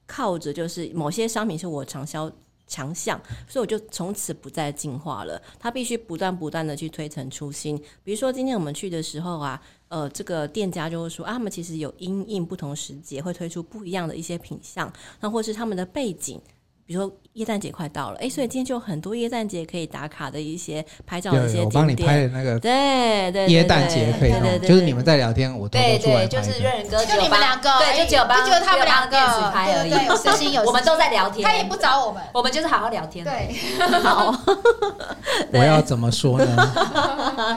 [0.07, 2.29] 靠着就是某些商品是我长销
[2.66, 5.40] 强项，所以我就从此不再进化了。
[5.59, 7.81] 它必须不断不断的去推陈出新。
[8.03, 9.62] 比如说今天我们去的时候啊。
[9.90, 16.40] 呃，这个店家就会说啊，他们其实有因应不同时节会推出不一样的一些品相，那或是他们的背景。
[16.90, 21.64] 比如说耶诞节快到了，哎，所以今天就有很多耶诞节可以打卡的一些拍照的一些景点。
[21.66, 24.33] 我帮你拍的那个对对耶诞节可以，
[24.66, 26.26] 就是你们在聊天，我偷偷出来拍。
[26.26, 29.16] 对对，就是任人哥，就你们两个，对，就只有帮，就只有他们两个
[29.53, 29.90] 拍而已。
[30.09, 33.24] 有私心有， 我们都在聊天，他也不找我们，我们就是好好聊天。
[33.24, 33.55] 对，
[34.03, 34.35] 好。
[35.55, 36.72] 我要怎么说呢？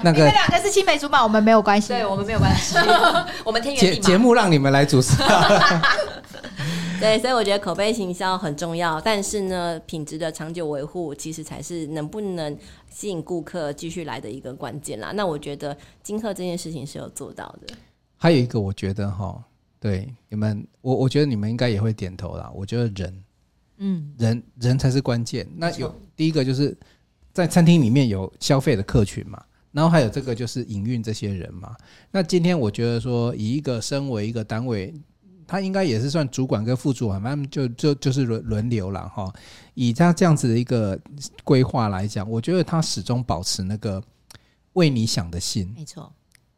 [0.03, 2.77] 那个你们两个是青梅竹马，我们没有关系，对我们没有关系，
[3.43, 5.15] 我们天节节目让你们来主持。
[6.99, 12.57] 对，所以我觉得口碑行销很重要，但是呢，品质的长久维护其实才是能不能
[12.89, 15.11] 吸引顾客继续来的一个关键啦。
[15.13, 17.73] 那我觉得金鹤这件事情是有做到的。
[18.15, 19.43] 还有一个，我觉得哈，
[19.79, 22.49] 对你们，我我觉得你们应该也会点头啦。
[22.55, 23.23] 我觉得人，
[23.77, 25.45] 嗯，人人才是关键。
[25.57, 26.77] 那有第一个就是
[27.33, 31.75] 在餐厅里面有消费的客群嘛，然后还有这个就是营运这些人嘛。
[32.11, 34.93] 那今天我觉得说，以一个身为一个单位。
[35.53, 39.31] 他应该也是算主管跟副主管，反正就就就是轮轮流了哈。
[39.75, 40.99] 以他这样子的一个
[41.43, 44.01] 规划来讲，我觉得他始终保持那个
[44.73, 46.11] 为你想的心，没错，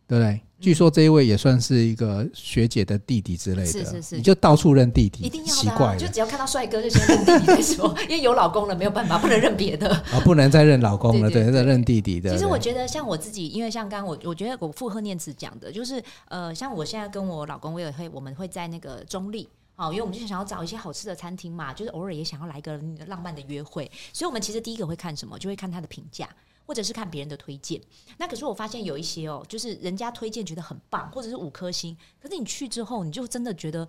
[0.07, 0.41] 对不对？
[0.57, 9.89] 据说这一位也算是一个学姐的弟弟之类的，是是是，你就到处认弟弟，一定要奇怪，就只要看到帅哥就先认弟弟再说，因为有老公了没有办法，不能认别的。
[9.89, 12.31] 啊， 不能再认老公了， 对，再认弟弟的。
[12.31, 26.27] 其实我觉得像我自己，因为像刚刚我我觉得我附和念慈讲的，就是呃，像我现在跟我老公，我也会我们会在那个中立，好，因为我们就想要找一些好吃的餐厅嘛，就是偶尔也想要来个浪漫的约会，所以我们其实第一个会看什么，就会看他的评价。
[26.65, 27.79] 或者是看别人的推荐，
[28.17, 33.87] 那可是我发现有一些哦，就是人家推荐觉得很棒，或者是五颗星，可是你去之后，你就真的觉得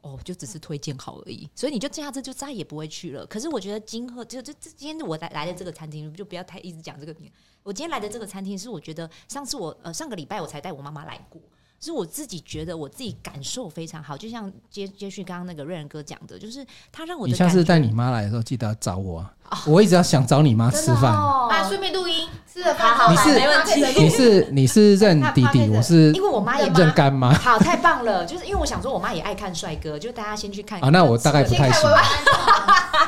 [0.00, 3.24] 哦，就只是推荐好而已，所以你就这样子就再也不会去了。
[3.26, 7.14] 可是我觉得今后就就这今天我来来的这个餐厅，就不要太一直讲这个。
[7.62, 11.40] 我今天来的这个餐厅是我觉得上次我呃上个礼拜我才带我妈妈来过。
[11.78, 17.30] 是我自己觉得我自己感受非常好，就像接接续刚刚那个瑞仁哥讲的，就是他让我的。
[17.30, 19.34] 你下次带你妈来的时候，记得要找我啊！
[19.50, 23.84] 哦、 我一直要想找你妈吃饭、哦、啊，顺便录音，吃了饭好，你是没问题。
[24.00, 27.32] 你是你是认弟弟，我是因为我妈也认干妈。
[27.32, 28.24] 好，太棒了！
[28.24, 30.80] 就是因为我想说，我妈也爱看帅哥，就大家先去看。
[30.80, 31.90] 啊，那我大概不太行。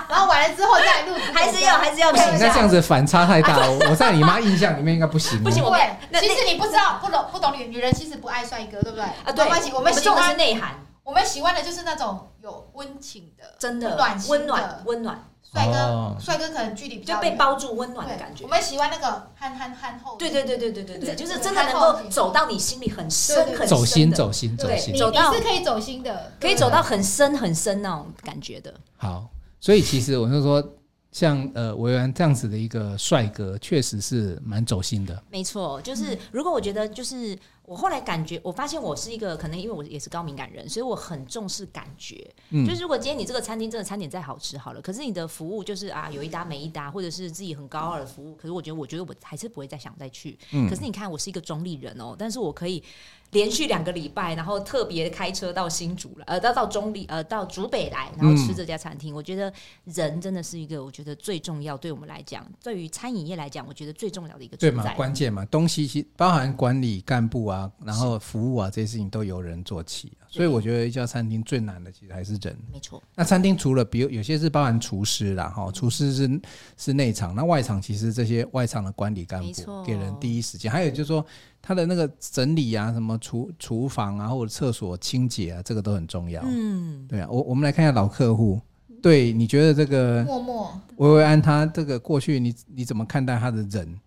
[0.08, 2.38] 然后完了之后再录，还是要还是要看。
[2.38, 5.42] 那这样子反差太大了，我在你妈印象里面应该不行。
[5.42, 5.78] 不行，我会。
[6.20, 9.04] 其实你不知道，不懂不懂女女人其实不爱帅哥，对不对？
[9.04, 9.44] 啊，对。
[9.74, 10.70] 我们喜欢内涵，
[11.08, 15.24] 我们喜欢的就是那种有温情的，真的暖温暖温暖。
[15.50, 18.44] 帅哥，帅哥可能距离比较就被包住，温暖的感觉。
[18.44, 20.18] 我们喜欢那个憨憨憨厚。
[20.18, 23.68] 对对对对对对对，就是真的能够走到你心里很深很深。
[23.68, 28.74] 走心走心走心，走到你是可以走心的，可以走到很深很深那种感觉的。
[28.98, 30.62] 好，所以其实我就说。
[31.10, 35.20] 像呃，维安这样子的一个帅哥，确实是蛮走心的。
[35.30, 37.36] 没错，就是如果我觉得，就是
[37.68, 42.28] 我后来感觉，我发现我是一个可能，因为我也是高敏感人，所以我很重视感觉。
[42.48, 50.38] 嗯，就是如果今天你这个餐厅真的餐点再好吃好了，可是你的服务就是啊有一搭没一搭，或者是自己很高傲的服务，可是我觉得，我觉得我还是不会再想再去。
[50.52, 52.82] 嗯，可是你看，我是一个中立人哦，但是我可以。
[53.32, 59.12] 连续两个礼拜，然后特别开车到新竹了，呃，到到中立，呃，到竹北来，然后吃这家餐厅。
[59.12, 59.52] 嗯、我觉得
[59.84, 64.56] 人真的是一个，我觉得最重要，对我们来讲，对于餐饮业来讲，我觉得最重要的一个。
[64.56, 70.12] 对嘛，关键嘛，东西其包含管理干部啊，然后服务啊这些事情都由人做起。
[70.30, 72.54] 所以我觉得一家餐厅最难的其实还是人。
[72.70, 73.02] 没错。
[73.14, 76.40] 那餐厅除了比如有些是包含厨师啦，哈，厨师是
[76.76, 81.24] 是内场，那外场其实这些外场的管理干部给人第一时间，还有就是说。
[81.68, 86.40] 他的那个整理啊，什么厨厨房啊，或者厕所清洁啊，这个都很重要。
[86.46, 88.58] 嗯，对啊，我我们来看一下老客户。
[89.02, 94.00] 对，你觉得这个默默薇薇安他这个过去你你怎么看待他的人？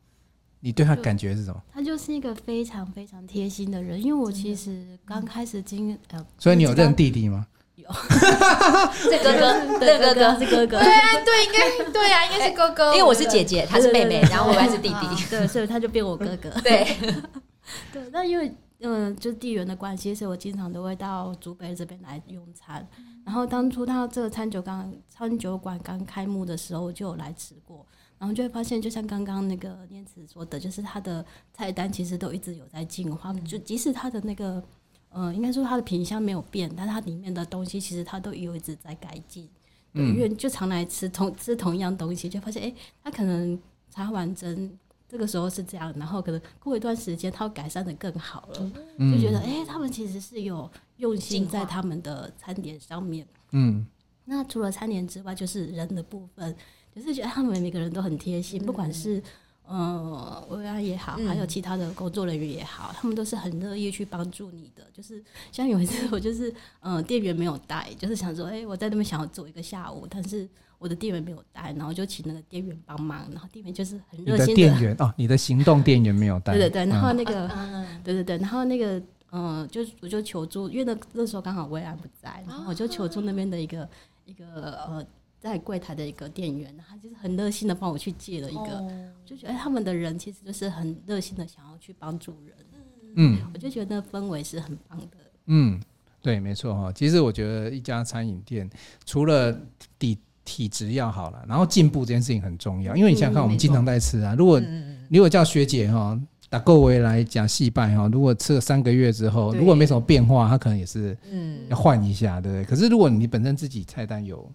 [0.60, 1.62] 你对他感觉是什么？
[1.72, 4.02] 他就是一个非常非常贴心的人。
[4.02, 7.46] 因为我其实刚开始经呃，所以你有认弟弟吗？
[7.76, 7.88] 有，
[9.04, 10.80] 这哥哥，对哥哥是哥哥。
[10.80, 12.92] 对啊，对，应该对啊，应该是哥哥。
[12.94, 16.50] 因为我是姐姐，他是妹妹，然后我还是弟弟，对，所以他就变我哥哥。
[16.62, 16.88] 对。
[17.94, 22.88] 对，那因为嗯、呃，就地缘的关系，所以我经常都会到竹北这边来用餐。
[23.24, 27.86] 然后当初他这个餐酒刚餐酒馆刚开幕的时候，我就有来吃过。
[28.18, 33.34] 然后就会发现，就像刚刚那个念慈说的，就是他的菜单其实都一直有在进化。
[33.34, 34.64] 就即使他的那个
[35.10, 39.50] 呃，应该说他的品相没有变，但是它里面的东西其实他都有一直在改进。
[39.92, 43.60] 对，因为就常来吃同吃同一样东西，就发现哎，他可能
[43.90, 44.72] 茶碗蒸。
[45.12, 53.28] 这个时候是这样，然后可能过一段时间，他会改善的更好了，嗯、就觉得哎、欸，他们其实是有用心在他们的餐点上面。
[53.52, 53.86] 嗯，
[54.24, 56.56] 那除了餐点之外，就是人的部分，
[56.96, 59.22] 就是觉得他们每个人都很贴心，嗯、不管是
[59.66, 64.88] 呃，薇薇安也好，还有其他的工作人员也好，嗯、他们都是很乐意去帮助你的。
[64.94, 70.48] 就是像有一次，我就是呃，店员没有带，就是想说，哎、欸，我在那边想要做一个下午，但是
[70.82, 74.46] 我的店员没有带，然后就请那个店员帮忙，然后店员就是很热心的。
[74.46, 76.54] 你的店员哦， 你的行动店员没有带。
[76.54, 79.00] 对对对，然后那个，嗯、对对对，然后那个，
[79.32, 83.88] 嗯、呃，就我就求助，因为那那时候刚好薇薇安不在，然后我就求助那边的一个
[84.26, 84.46] 一个
[84.88, 85.06] 呃。
[85.42, 92.56] 在柜台的一个店员，他就是很热心的帮我去借了一个，哦、就觉得他们的人其实就是很热心的想要去帮助人，
[93.16, 95.18] 嗯，我就觉得那氛围是很棒的，
[95.48, 95.82] 嗯，
[96.22, 96.92] 对，没错哈。
[96.92, 98.70] 其实我觉得一家餐饮店
[99.04, 99.52] 除了
[99.98, 104.62] 体体质要好了，然后进步这件事情很重要，因为你想想看，我们经常在吃啊，如果
[105.10, 106.20] 如果叫学姐哈
[106.50, 111.60] 打够围来讲细拜哈，如果吃了三个月之后，如果没什么变化，她可能也是嗯。
[111.70, 112.66] 要换一下，对不对？
[112.66, 114.50] 可是如果你本身自己菜单有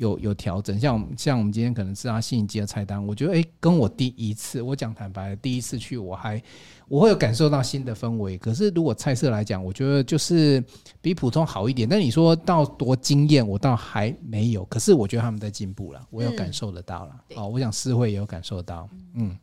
[0.00, 6.42] 有有调整，像像我们今天可能是他新一季的菜单，我觉得诶、欸，跟我第一次，我讲坦白，第一次去我还
[6.88, 8.38] 我会有感受到新的氛围。
[8.38, 10.64] 可是如果菜色来讲，我觉得就是
[11.02, 11.86] 比普通好一点。
[11.86, 14.64] 但你说到多惊艳，我倒还没有。
[14.64, 17.12] 可是我觉得他们在进步了，我有感受得到了。
[17.36, 18.88] 哦、嗯，我想诗慧也有感受到。
[19.12, 19.36] 嗯，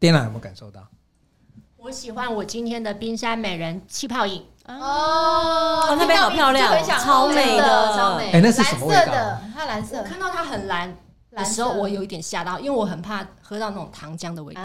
[0.00, 0.82] 电缆有没有感受到？
[1.76, 4.42] 我喜欢我今天的冰山美人气泡饮。
[4.66, 8.30] 哦，那边好漂亮，超美的，超美。
[8.32, 9.38] 哎，那是什么味道？
[9.54, 10.96] 它蓝色，看到它很蓝
[11.32, 14.62] 的时候，我有一点吓到，因为我很怕喝到那种糖浆的味道。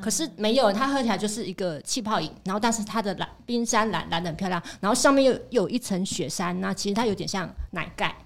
[0.00, 8.16] 可是没有，它喝起来就是一个气泡饮，然后但是它的蓝冰山蓝蓝的很漂亮，然后上面又有一层雪山，那其实它有点像奶盖，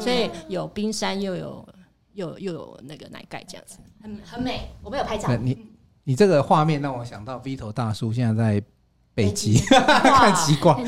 [0.00, 1.68] 所以有冰山又有
[2.14, 4.70] 又又有那个奶盖这样子，很很美。
[4.82, 5.36] 我没有拍照。
[5.36, 5.66] 你
[6.04, 8.66] 你这个画面让我想到 Vito 大叔现在在。
[9.16, 10.78] 北极 看极光，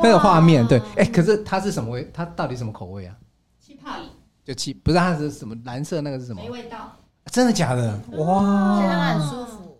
[0.00, 2.08] 那个画面对，哎，可是它是什么味？
[2.14, 3.14] 它到底什么口味啊？
[3.60, 3.98] 气泡。
[3.98, 4.08] 饮，
[4.44, 6.40] 就气，不是它是什么蓝色那个是什么？
[6.40, 6.92] 没味道，
[7.32, 8.00] 真的假的？
[8.12, 9.76] 哇，现在它很舒服，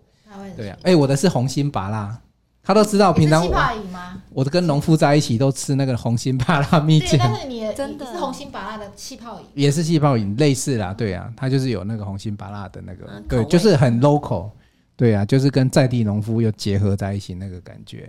[0.56, 2.18] 对啊，哎，我的是红心芭拉，
[2.64, 4.20] 他都知道平常气泡饮吗？
[4.30, 8.04] 我跟农夫在一起都吃那个红心芭拉蜜饯，但是你真的。
[8.06, 14.50] 是红心芭拉的气泡饮，也是气泡饮，类似啦，对啊，它就是有那个红心芭拉的那个，对，就是很 local。
[14.96, 18.08] 对啊，就是跟在地农夫又结合在一起那个感觉，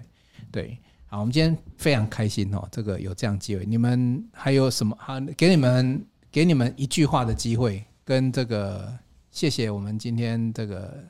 [0.52, 0.78] 对，
[1.08, 4.96] 好，我们今天非常开心哦，这个有这样机会，你们还有什么？
[5.00, 8.94] 好，给你们给你们一句话的机会，跟这个
[9.32, 11.04] 谢谢我们今天这个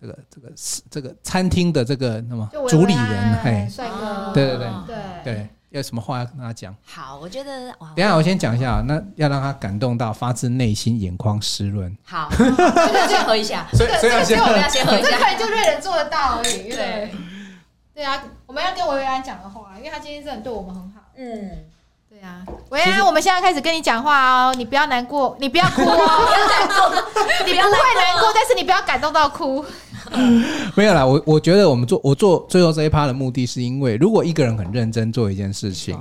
[0.00, 0.52] 这个这个
[0.90, 5.34] 这个餐厅的这个那么主理人，嘿，帅哥，对对对对。
[5.34, 5.48] 对。
[5.78, 6.72] 有什么话要跟他讲？
[6.86, 11.92] 好，我觉得哇，等一下我先讲一下，那要让他感动到发自内心，眼眶湿润。
[12.04, 16.68] 好， 这个先喝一下， 所以所以要先喝，要先喝一下，这可能就瑞仁做得到而已。
[16.68, 17.12] 对，
[17.92, 21.00] 对啊，我们要跟薇薇安讲的话，因为他今天真的对我们很好。
[21.16, 21.64] 嗯，
[22.08, 26.28] 对啊，薇薇安，我们现在开始跟你讲话哦，你不要难过，你不要哭哦，
[27.44, 29.64] 你不会难过，但是你不要感动到哭。
[30.76, 35.96] 没有啦，我我觉得我们做我做最后这一趴的目的是因为，如果一个人很认真做一件事情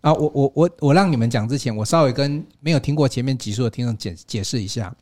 [0.00, 4.94] 啊，我我我我让你们讲之前，我稍微跟没有听过前面集数的听众解解释一下，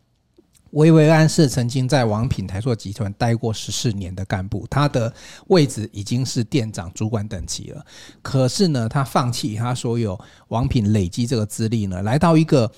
[0.70, 5.12] 薇薇安是曾经在王品台塑集团待过十四年的干部，他的
[5.48, 7.84] 位置已经是店长主管等级了，
[8.22, 12.70] 可是呢，他放弃他所有王品累积这个资历呢，来到一个。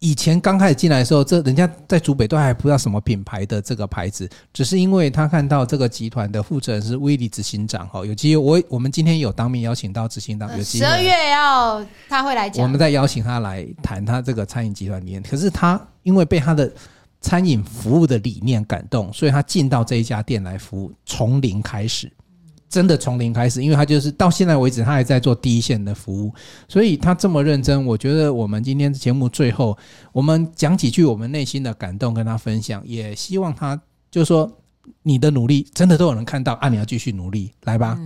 [0.00, 15.22] 以前刚开始进来的时候，这人家在竹北都还不知道什么品牌的这个牌子，只是因为他看到这个集团的负责人是威利执行长哈，有机会我我们今天有当面邀请到执行长，有机会十二月要他会来讲，我们再邀请他来谈他这个餐饮集团里面。
[15.22, 16.70] 可是他因为被他的
[17.20, 22.12] 餐饮服务的理念感动，所以他进到这一家店来服务，从零开始。
[22.68, 26.32] 真的从零开始，因为他就是到现在为止，他还在做第一线的服务，
[26.68, 27.84] 所以他这么认真。
[27.86, 29.76] 我觉得我们今天节目最后，
[30.12, 34.50] 我们讲几句我们内心的感动，跟他分享，也希望他就是说，
[35.02, 36.68] 你的努力真的都有人看到啊！
[36.68, 37.98] 你要继续努力，来吧。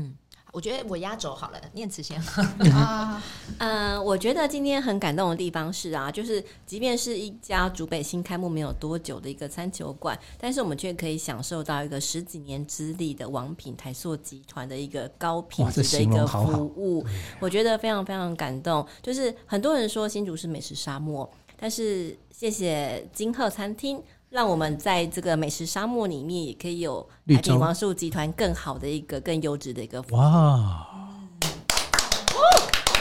[0.52, 2.20] 我觉得我压轴好了，念慈先。
[2.74, 3.22] 啊，
[3.56, 17.02] 嗯， 我觉得今天很感动的地方是啊，就是即便是一家竹北新开幕没有多久的一个餐酒馆，但是我们却可以享受到一个十几年资历的王品台塑集团的一个高品质的一个服务，
[17.40, 18.86] 我觉得非常非常感动。
[19.00, 21.26] 就是很多人说新竹是美食沙漠，
[21.56, 24.02] 但是谢谢金鹤餐厅。
[24.32, 30.88] 让我们在这个美食沙漠里面，也可以有海品王树集团更好的一个、更优质的一个哇！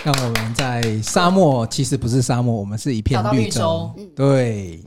[0.04, 3.90] 让我们在沙漠，其实不是沙漠，我们是一片绿洲。
[4.14, 4.84] 对，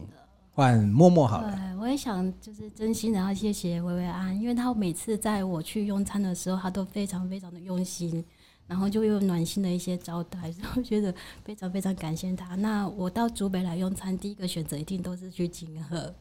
[0.50, 1.50] 换默默好了。
[1.50, 8.22] 对，我也想就是真心的要谢谢薇薇安，因为她每次在我去用餐的时候，她都非常非常的用心，
[8.66, 12.54] 然后就有暖心的一些招待，所以我觉得非常非常感谢他。
[12.56, 16.14] 那我到竹北来用餐，第一个选择一定都是去金鹤。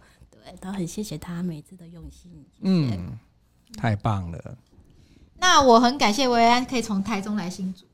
[0.43, 2.29] 对，都很谢谢他每次的用心。
[2.51, 3.17] 谢谢嗯，
[3.77, 4.57] 太棒了。
[5.37, 7.85] 那我很感谢维维安可以从台中来新竹，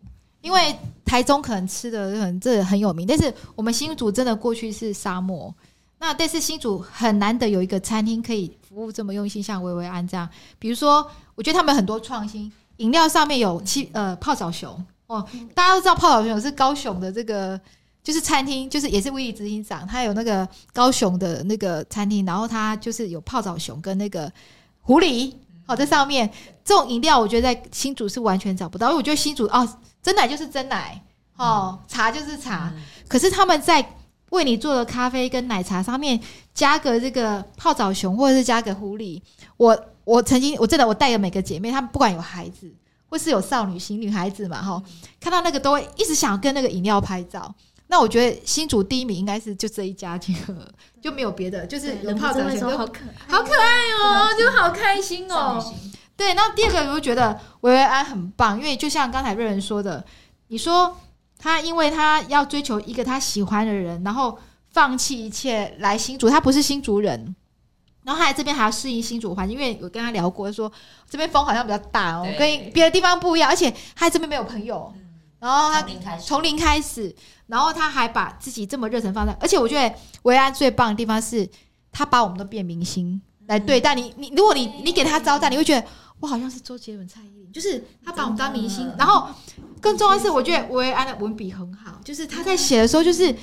[0.41, 0.75] 因为
[1.05, 5.53] 台中可能吃的很这很有名，但是我们新竹真的过去是沙漠。
[5.99, 10.27] 那但是新竹很难得有一个餐厅可以服务这么用心，像薇薇安这样。
[10.57, 17.59] 比如说，我觉得他们很多创新，饮料上面有七呃泡澡熊哦，大家都知道泡澡熊是高雄的这个
[18.09, 24.31] 就是餐厅，就是也是威力执行长，他有那个高雄的那个餐厅，然后他就是有泡澡熊跟那个
[24.81, 25.31] 狐狸。
[25.67, 26.27] 哦，在上面
[26.65, 30.99] 这种饮料，我觉得在新竹是完全找不到，因为我觉得新竹哦，真奶就是真奶，
[31.35, 33.95] 哦，茶就是茶，嗯、可是他们在
[34.31, 36.19] 为你做的咖啡跟奶茶上面
[36.55, 39.21] 加个这个泡澡熊，或者是加个狐狸。
[39.57, 42.73] 我我曾经我真的我带着每个姐妹，她们不管有孩子
[43.07, 44.83] 或是有少女心女孩子嘛，哈、哦，
[45.19, 47.53] 看到那个都会一直想要跟那个饮料拍照。
[47.91, 50.71] 那我觉得新竹第一名应该是就这一家，这个
[51.01, 53.67] 就没有别的，就是有泡澡熊，好可爱，好可爱
[53.99, 55.73] 哦，就好开心哦。
[56.15, 60.05] 对，那第二个我就觉得维维安很棒，因为就像刚才瑞仁说的，
[60.49, 60.95] 你说
[61.39, 64.37] 他因为他要追求一个他喜欢的人，然后
[64.69, 67.35] 放弃一切来新竹，他不是新竹人，
[68.03, 70.71] 然后他来这边还要适应新竹环境，因为我跟他聊过，说
[71.09, 74.93] 这边风好像比较大哦，跟别的地方不一样，而且他在这边没有朋友。
[75.39, 75.81] 然后他
[76.17, 77.15] 从零开始，
[77.47, 81.49] 然后他还把自己这么热忱放在，而且我觉得维安最棒的地方是，
[81.91, 84.13] 他把我们都变明星来对待你。
[84.17, 85.87] 你如果你你给他招待，你会觉得
[86.19, 88.91] 我好像是周杰伦、蔡依林，就是他把我们当明星。
[88.97, 89.29] 然后
[89.79, 93.33] 更重要的是，我觉得维安的文笔很好，就是他在写的时候，就是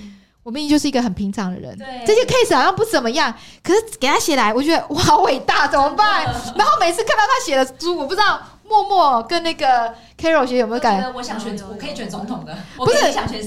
[0.42, 1.76] 我明明就是一个很平常的人，
[2.06, 6.24] 这些 case 好像不怎么样，可是给他写来，我觉得哇，好伟大，怎么办？
[6.56, 8.40] 然后每次看到他写的书，我不知道。
[8.68, 11.12] 默默跟那个 Carol 学有没有感觉？
[11.12, 12.56] 我想选，我可以选总统的。
[12.76, 12.96] 不是，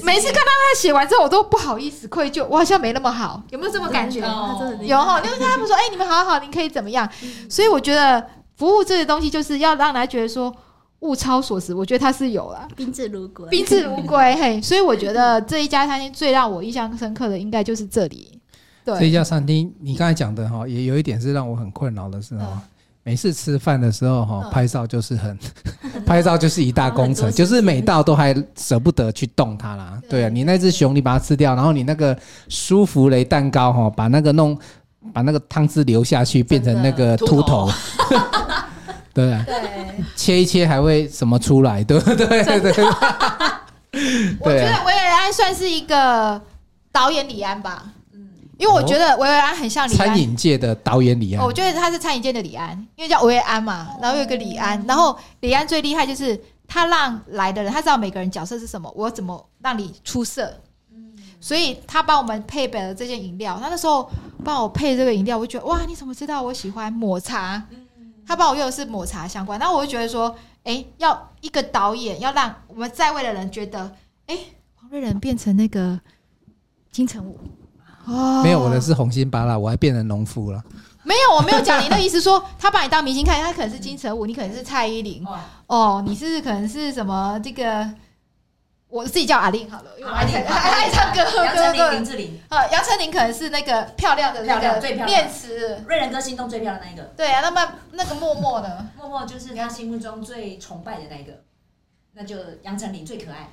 [0.04, 4.20] 每次看到他写完之后，我都不好意思愧疚，我好像没那么好，有没有这么感觉？
[4.20, 7.08] 有哈，因为他们说，哎，你们好好，你可以怎么样？
[7.48, 8.24] 所以我觉得
[8.56, 10.54] 服务这些东西，就是要让人家觉得说
[11.00, 11.74] 物超所值。
[11.74, 14.34] 我觉得他是有啦，宾至如归，宾至如归。
[14.36, 18.40] 嘿， 所以我觉得这一家餐厅最让我印象深刻的，应该就是这里。
[18.84, 22.62] 对，这一家餐厅，你刚才讲的哈，也有一点是让我很困扰的是哈。
[23.02, 25.38] 每次吃饭的时候，哈，拍照就是很，
[26.04, 29.98] 拍照就是一大工程，就是每道都还舍不得去动它啦。
[30.08, 32.16] 对啊，你那只熊，你把它吃掉，然后你那个
[32.48, 34.56] 舒芙蕾蛋糕，哈，把那个弄，
[35.12, 37.70] 把那个汤汁流下去，变成那个秃头。
[39.12, 39.44] 对啊，
[40.14, 41.82] 切一切还会什么出来？
[41.82, 42.84] 对对对对。
[44.38, 46.40] 我觉得维也安算是一个
[46.92, 47.82] 导演李安吧。
[48.60, 51.42] 因为我觉得维维安很像李安，餐饮界的导演李安。
[51.44, 56.38] 我觉得他是餐饮界的李安，因为叫维维安嘛，然后有个李安，然后李安最厉害就是
[56.68, 60.60] 他让来的人，他知道每个人角色是什么，我怎么让你出色。
[61.40, 63.58] 所以他帮我们配备了这件饮料。
[63.58, 64.10] 他那时候
[64.44, 67.62] 帮我配这个饮料，我就觉得哇，你怎么知道我喜欢抹茶？
[68.26, 73.90] 他帮我用的是抹茶相关，然后我就觉得说，哎，要一个导演要让我们在位的人觉得，
[74.26, 74.36] 哎，
[74.74, 75.98] 黄瑞仁变成那个
[76.92, 77.38] 金城武。
[78.06, 80.62] 哦，没有，我的是红心芭拉，我还变成农夫了。
[81.02, 85.24] 没有，我没有讲你的意思，说他把你当明星看，他可能是金城武，你可能是蔡依林，
[85.66, 87.90] 哦，你是可能是什么这个，
[88.88, 91.44] 我自己叫阿玲好了，因为我爱唱，爱唱歌。
[91.44, 97.02] 杨丞琳、林志玲，呃，杨丞琳可能是那个漂亮的那个念慈，瑞仁哥心中最漂亮的那一个。
[97.16, 98.88] 对啊，那么那个默默呢？
[98.98, 101.32] 默默就是他心目中最崇拜的那一个，
[102.14, 103.48] 那就杨丞琳最可爱。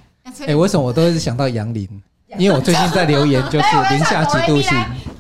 [0.46, 1.88] 哎，为什么我都是想到杨林？
[2.36, 4.76] 因为我最近在留言， 就是零下几度 C。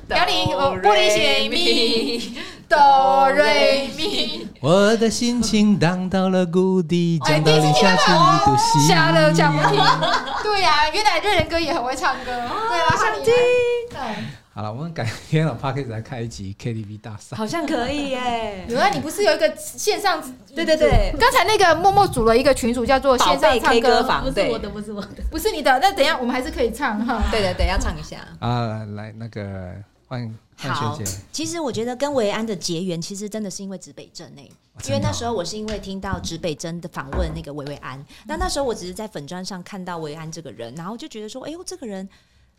[0.09, 2.37] 杨林，我不离写咪
[2.67, 4.47] 哆瑞咪。
[4.59, 8.05] 我的心情荡到了谷底，降到零下几
[8.45, 8.87] 度 C。
[8.87, 9.81] 下了讲不听。
[10.43, 12.25] 对呀，原来瑞仁哥也很会唱歌。
[12.25, 13.33] 对啊，想听。
[14.57, 18.65] 好了，我们改天了 Podcast 来开一集 KTV 大赛，好像可以耶。
[18.67, 20.19] 有啊，你不是有一个线上？
[20.55, 24.23] 对对对，刚才那个默默组了一个群组，叫做线上唱歌房。
[24.23, 25.77] 不是我的，不是我的，不是你的。
[25.77, 27.23] 那等一下我们还是可以唱哈。
[27.29, 28.83] 对对对，要唱一下啊！
[28.95, 29.75] 来那个
[30.07, 31.11] 换换学姐。
[31.31, 34.51] 其实我觉得跟维安的结缘，其实真的是因为指北针诶，
[34.87, 42.09] 因为那时候我是因为听到指北针的访问那个维维安，那那时候我只是在粉砖上看到维安这个人，然后就觉得说，哎呦，这个人。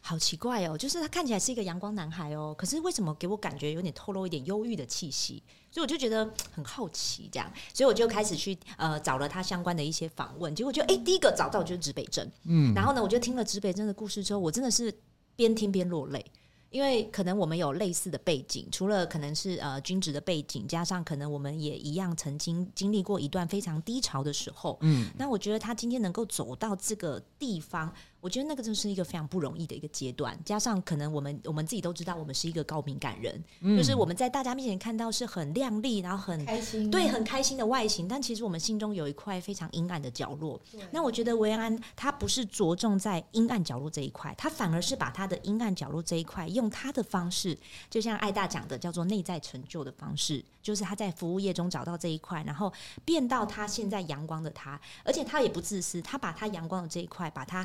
[0.00, 5.42] 好奇怪哦，就是他看起来是一个阳光男孩哦，可是为什么给我感觉有点透露一点忧郁的气息？
[5.70, 14.92] 所以我就觉得很好奇，这样，所以我就开始去呃找了他相关的一些访问，结果就哎第一个找到就是指北针，嗯，然后呢，我就听了指北针的故事之后，我真的是
[15.36, 16.24] 边听边落泪。
[16.70, 24.76] 因为可能我们有类似的背景，除了可能是呃军职的背景，加上可能我们也一样曾经经历过一段非常低潮的时候。
[24.82, 27.90] 嗯，那我觉得他今天能够走到这个地方，
[28.20, 40.60] 我觉得那个就是一个非常不容易的一个阶段，加上可能我们我们自己都知道，我们是一个高敏感人，嗯、就是我们在大家面前看到是很亮丽，然后很开心，对，很开心的外形，但其实我们心中有一块非常阴暗的角落。
[40.90, 47.56] 那我觉得维安他不是着重在阴暗角落这一块，他反而是把他的阴暗角落这一块用他的方式，
[47.88, 52.72] 就像艾大讲的，叫做内在成就的方式，就是他在服务业中找到这一块，然后
[53.04, 57.64] 变到他现在阳光的他，而且他也不自私，他把他阳光的这一块，把他。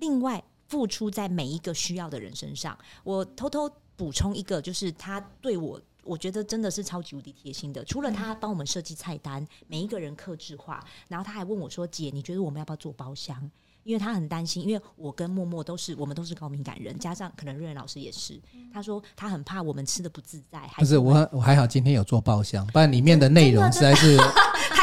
[0.00, 2.76] 另外，付出在每一个需要的人身上。
[3.04, 7.84] 我偷偷补充一个，就是他对我，我觉得真的是超级无敌贴心的。
[7.84, 13.50] 除了他帮我们设计菜单，每一个人克制化，然后他还问我说：“姐，你觉得我们要不要做包厢？”
[13.82, 18.38] 因为他很担心，因为我跟默默都是我们都是高敏感人，加上可能瑞仁老师也是。
[18.72, 20.70] 他说他很怕我们吃的不自在。
[20.76, 24.18] 不是我，我还好，今天有做包厢，不然里面的内容实在是。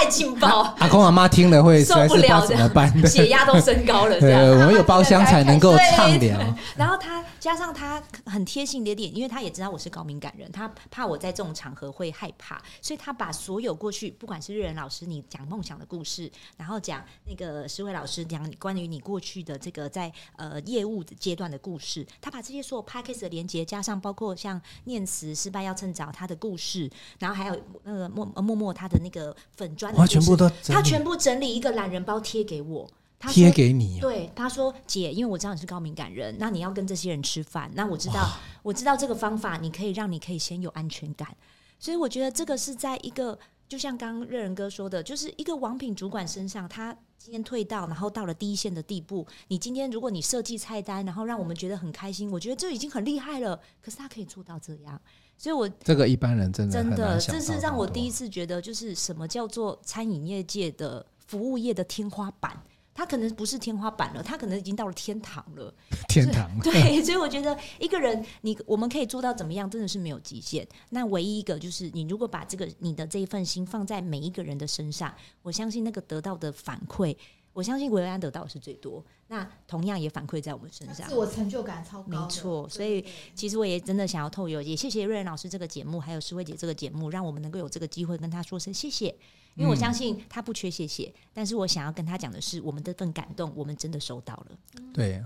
[0.08, 0.74] 太劲爆！
[0.80, 2.89] 阿公阿妈听了会受不了，怎么办？
[3.05, 4.18] 血压都升高了。
[4.22, 6.39] 对，我们有包厢才能够畅聊。
[6.78, 26.89] 然后他加上他很贴心的点，因为他也知道我是高敏感人，他怕我在这种场合会害怕，所以他把所有过去，不管是日仁老师你讲梦想的故事，然后讲那个石伟老师讲关于你过去的这个在呃业务阶段的故事，他把这些所有 podcast 的连接加上，包括像念慈失败要趁早他的故事，
[27.20, 29.93] 然后还有那个默默默他的那个粉砖。
[29.98, 32.88] 他全部都，他全部整理一个懒人包贴给我，
[33.30, 34.00] 贴给你。
[34.00, 41.36] 对，他说：“姐，因为我知道你是高敏感人，那你要跟这些人吃饭，那我知道，我知道这个方法，你可以让你可以先有安全感。
[41.80, 43.38] 所以我觉得这个是在一个，
[43.68, 49.26] 就像刚刚热仁哥说的，就是一个王品主管身上，他今天退到，然后到了第一线的地步。
[49.48, 53.60] 你今天如果你设计菜单，然后让我们觉得很开心，我觉得这已经很厉害了。
[53.82, 55.02] 可是他可以做到这样。”
[55.38, 62.60] 所以我，这个一般人真的真的，这是让我第一次觉得，就是什么叫做餐饮业界的服务业的天花板，
[62.94, 65.72] 他可能不是天花板了，他可能已经到了天堂了。
[66.10, 66.50] 天堂。
[66.62, 70.68] 对，所以我觉得一个人，你我们可以做到怎么样，真的是没有极限。
[70.90, 75.14] 那唯一一个就是，你如果把这个你的这一份心放在每一个人的身上，
[75.44, 77.16] 我相信那个得到的反馈。
[77.58, 82.08] 我相信维安得到的是最多，那同样也反馈在我们身上，自我成就感超高。
[82.08, 83.03] 没错，所以
[83.34, 89.08] 其实我也真的想要透过，也谢谢瑞恩老师这个节目，还有诗慧姐这个节目，让我们能够有这个机会跟他说声谢谢，
[89.55, 94.51] 因为我相信他不缺谢谢，但是我想要跟他讲的是，我们这份感动，我们真的收到了。
[94.93, 95.24] 对。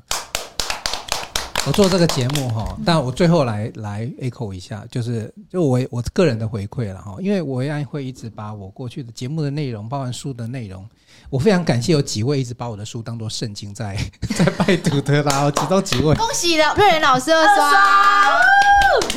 [1.68, 10.84] 我做这个节目哈，但我最后来来 echo 一下，就是就我我个人的回馈了哈，因为我也会一直把我过去的节目的内容，包含书的内容，
[11.30, 13.96] 我非常感谢有几位一直把我的书当做圣经在
[14.36, 18.51] 在拜读的啦，我知道几位，恭喜了瑞仁老师二刷。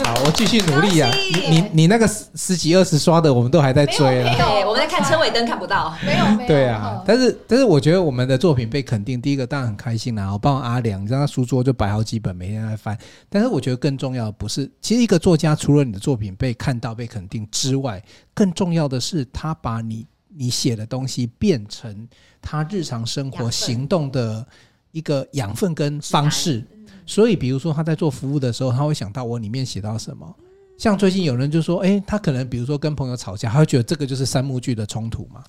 [0.04, 1.10] 好，我继续努力啊！
[1.12, 4.34] 你你你那个十十几二十刷的，我们都还在追啊。
[4.36, 5.94] 对，我们在看车尾灯看不到。
[6.04, 6.48] 没有没有。
[6.48, 10.32] 对啊，但是但是我觉得我们的作品被肯定，第一个当然很开心啦。
[10.32, 12.98] 我帮阿良，你知道他书桌就摆好几本，每天在翻。
[13.28, 18.02] 但是我觉得更重要的不是，其实一个作家除了你的作品被看到、被肯定之外，
[18.34, 22.06] 更重要的是他把你你写的东西变成
[22.42, 24.44] 他日常生活行动的
[24.90, 26.64] 一个养分跟方式。
[27.06, 30.34] 所以，比如说他在做服务的时候，他会想到我里面写到什么。
[30.76, 35.42] 像最近有人就说，诶，他可能比如说跟朋友吵架，他会觉得这个就是三幕剧的冲突嘛。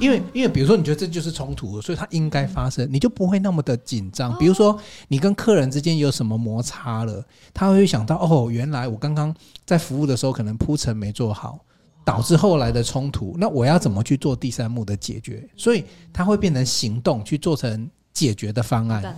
[0.00, 4.36] 因为，因为比如说你觉得这就是冲突，所以他应该发生，你就不会那么的紧张。
[4.38, 4.78] 比如说
[5.08, 7.24] 你跟客人之间有什么摩擦了，
[7.54, 9.34] 他会想到哦，原来我刚刚
[9.64, 11.58] 在服务的时候可能铺陈没做好，
[12.04, 13.36] 导致后来的冲突。
[13.38, 15.48] 那我要怎么去做第三幕的解决？
[15.56, 19.16] 所以他会变成行动去做成解决的方案。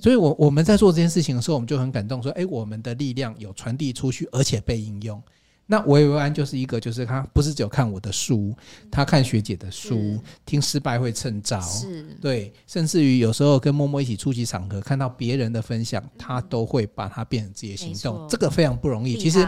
[0.00, 5.22] 所以，我我们在做这件事情的时候，我们就很感动，说：“哎，我们的力量有传递出去，而且被应用。”
[5.66, 8.52] 那维维安就是一个，就是他不是只有看我的书，
[8.90, 19.16] 他看学姐的书，听失败会趁早，是对，甚至于有时候跟默默一起出席场合，看到别人的分享，他都会把它变成自己的行动，这个非常不容易。
[19.16, 19.46] 其实，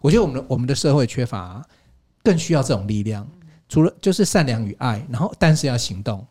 [0.00, 1.60] 我觉得我们的我们的社会缺乏，
[2.22, 3.28] 更需要这种力量。
[3.68, 6.24] 除了就是善良与爱，然后但是要行动。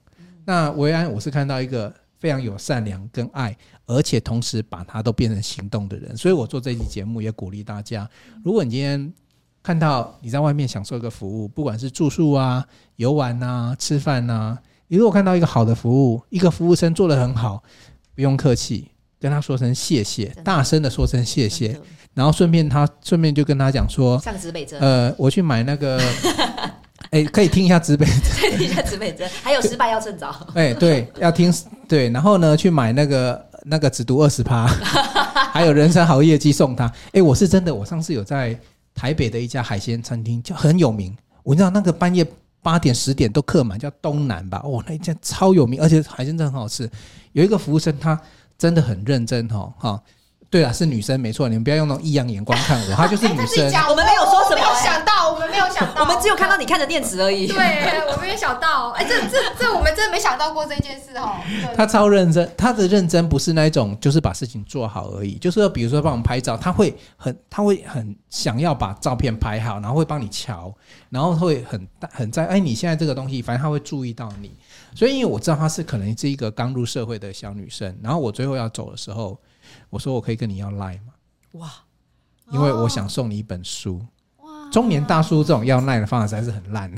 [0.46, 1.94] 那维安，我是看到一个。
[2.24, 3.54] 非常有善良跟爱，
[3.86, 8.10] 而且同时把它都变成行动的人，所以我做这期节目也鼓励大家：
[8.46, 9.14] 如果你今天
[9.62, 12.66] 看到你在外面享受一个服务，不管是住宿啊、
[12.96, 14.58] 游玩啊、吃饭啊，
[14.88, 17.62] 你如果看到一个好的服务，一个服务生做得很好，
[18.16, 18.88] 不用客气，
[19.20, 21.78] 跟他说声谢谢，大声的说声谢谢，
[22.14, 26.00] 然后顺便他顺便就跟他讲说，上指北针，呃，我去买那个。
[27.14, 30.36] 哎、欸，可以听一下指北针，可以听一下指北针， 还有失败要趁早。
[30.56, 31.54] 哎、欸，对，要听
[31.88, 34.66] 对，然后呢，去买那个那个只读二十趴，
[35.54, 36.86] 还有人生好业绩送他。
[36.86, 38.60] 哎、欸，我是真的，我上次有在
[38.96, 41.16] 台北的一家海鲜餐厅，就很有名。
[41.44, 42.26] 我知道那个半夜
[42.64, 44.60] 八点十点都客满，叫东南吧？
[44.64, 46.90] 哦，那一家超有名，而且海鲜真的很好吃。
[47.34, 48.20] 有一个服务生，他
[48.58, 50.02] 真的很认真哦，哈。
[50.50, 53.66] 对啊，是女生没错，你们不要用那种异样眼光看我，她就是女生。
[53.90, 54.63] 我们没有说什么，
[55.34, 57.48] 我们没有想到，我们只有看到你看着电池而已。
[57.48, 57.56] 对，
[58.12, 61.36] 我没有想到，哎，这这这，我们真的没想到过这件事哦。
[61.76, 70.74] 他超认真，他的认真不是那一种就是把事情做好而已，就是比如说帮我们拍照，他会很，他会很想要把照片拍好，然后会帮你瞧，
[71.10, 74.52] 然后会很很在哎，你现在这个东西，反正他会注意到你。
[74.96, 79.40] 所以因为我知道她是可能是一个刚入社会的小女生，然后我最后要走的时候。
[79.90, 81.14] 我说我可以跟你要 Line 吗？
[81.54, 81.72] 哇！
[82.52, 84.06] 因为我想送你一本书。
[84.74, 84.82] 哇！
[84.82, 86.92] 中年大叔这种要 Line 的方法实在是很烂。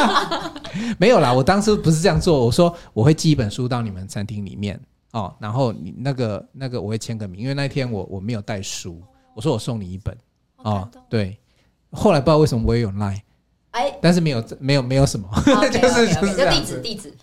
[0.98, 2.44] 没有啦，我当时不是这样做。
[2.44, 4.78] 我说我会寄一本书到你们餐厅里面
[5.12, 9.02] 哦，然后你那个那个我会签个名，因为那天我我没有带书。
[9.34, 10.14] 我说我送你一本
[10.58, 11.38] 哦，对。
[11.92, 13.20] 后来不知道为什么我也有 Line。
[13.70, 15.28] 哎，但是没有没有没有什么，
[15.70, 17.14] 就是就是地址地址。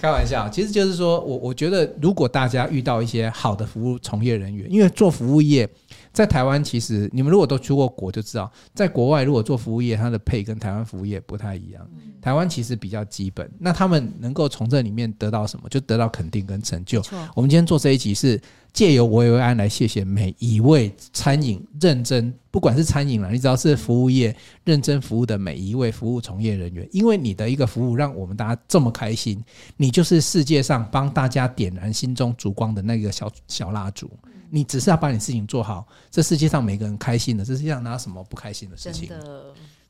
[0.00, 5.68] 开玩笑，其实就是说我我觉得，如果大家遇到一些好的服务从业人员，因为做服务业。
[6.12, 11.88] 在台湾，其实你们如果都出过国，就知道，在国外如果做服务业，它的配跟台湾服务业不太一样。
[12.20, 15.68] 台湾其实比较基本，那他们能够从这里面得到什么？
[15.68, 17.02] 就得到肯定跟成就。
[17.34, 18.38] 我们今天做这一集是
[18.72, 29.42] 借由维维安来谢谢每一位餐饮认真，不管是餐饮啦，你只要是服务业认真服务的每一位服务从业人员，因为你的一个服务，让我们大家这么开心，
[29.76, 34.10] 你就是世界上帮大家点燃心中烛光的那个小小蜡烛。
[34.50, 39.10] 你只是要把你事情做好，这世界上每个人开心的，这世界上哪有什么不开心的事情？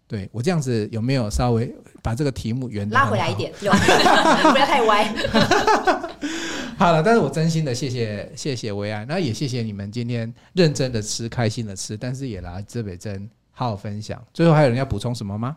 [0.06, 3.52] 对我这样子有没有稍微把这个题目圆拉回来一点？
[3.60, 3.70] 有，
[4.52, 5.04] 不要太歪。
[6.76, 14.20] 好了，但是我真心的谢谢谢谢薇安，那也谢谢你们今天认真的吃，开心的吃，但是也来这北真好好分享。
[14.34, 15.56] 最后还有人要补充什么吗？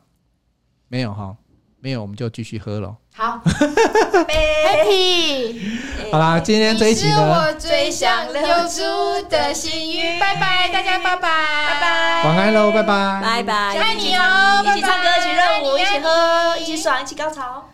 [0.87, 1.35] 没有哈。
[1.83, 2.95] 没有，我们就继续喝了。
[3.13, 3.41] 好，
[4.23, 5.59] Happy。
[6.13, 10.17] 好啦，今天这一集，是我最想留住的心愿。
[10.17, 17.69] 拜拜，大家拜拜，拜拜，晚安喽，拜拜，拜拜，爱你哦，一起唱歌，一起热舞，一起喝，一起爽，一起高潮。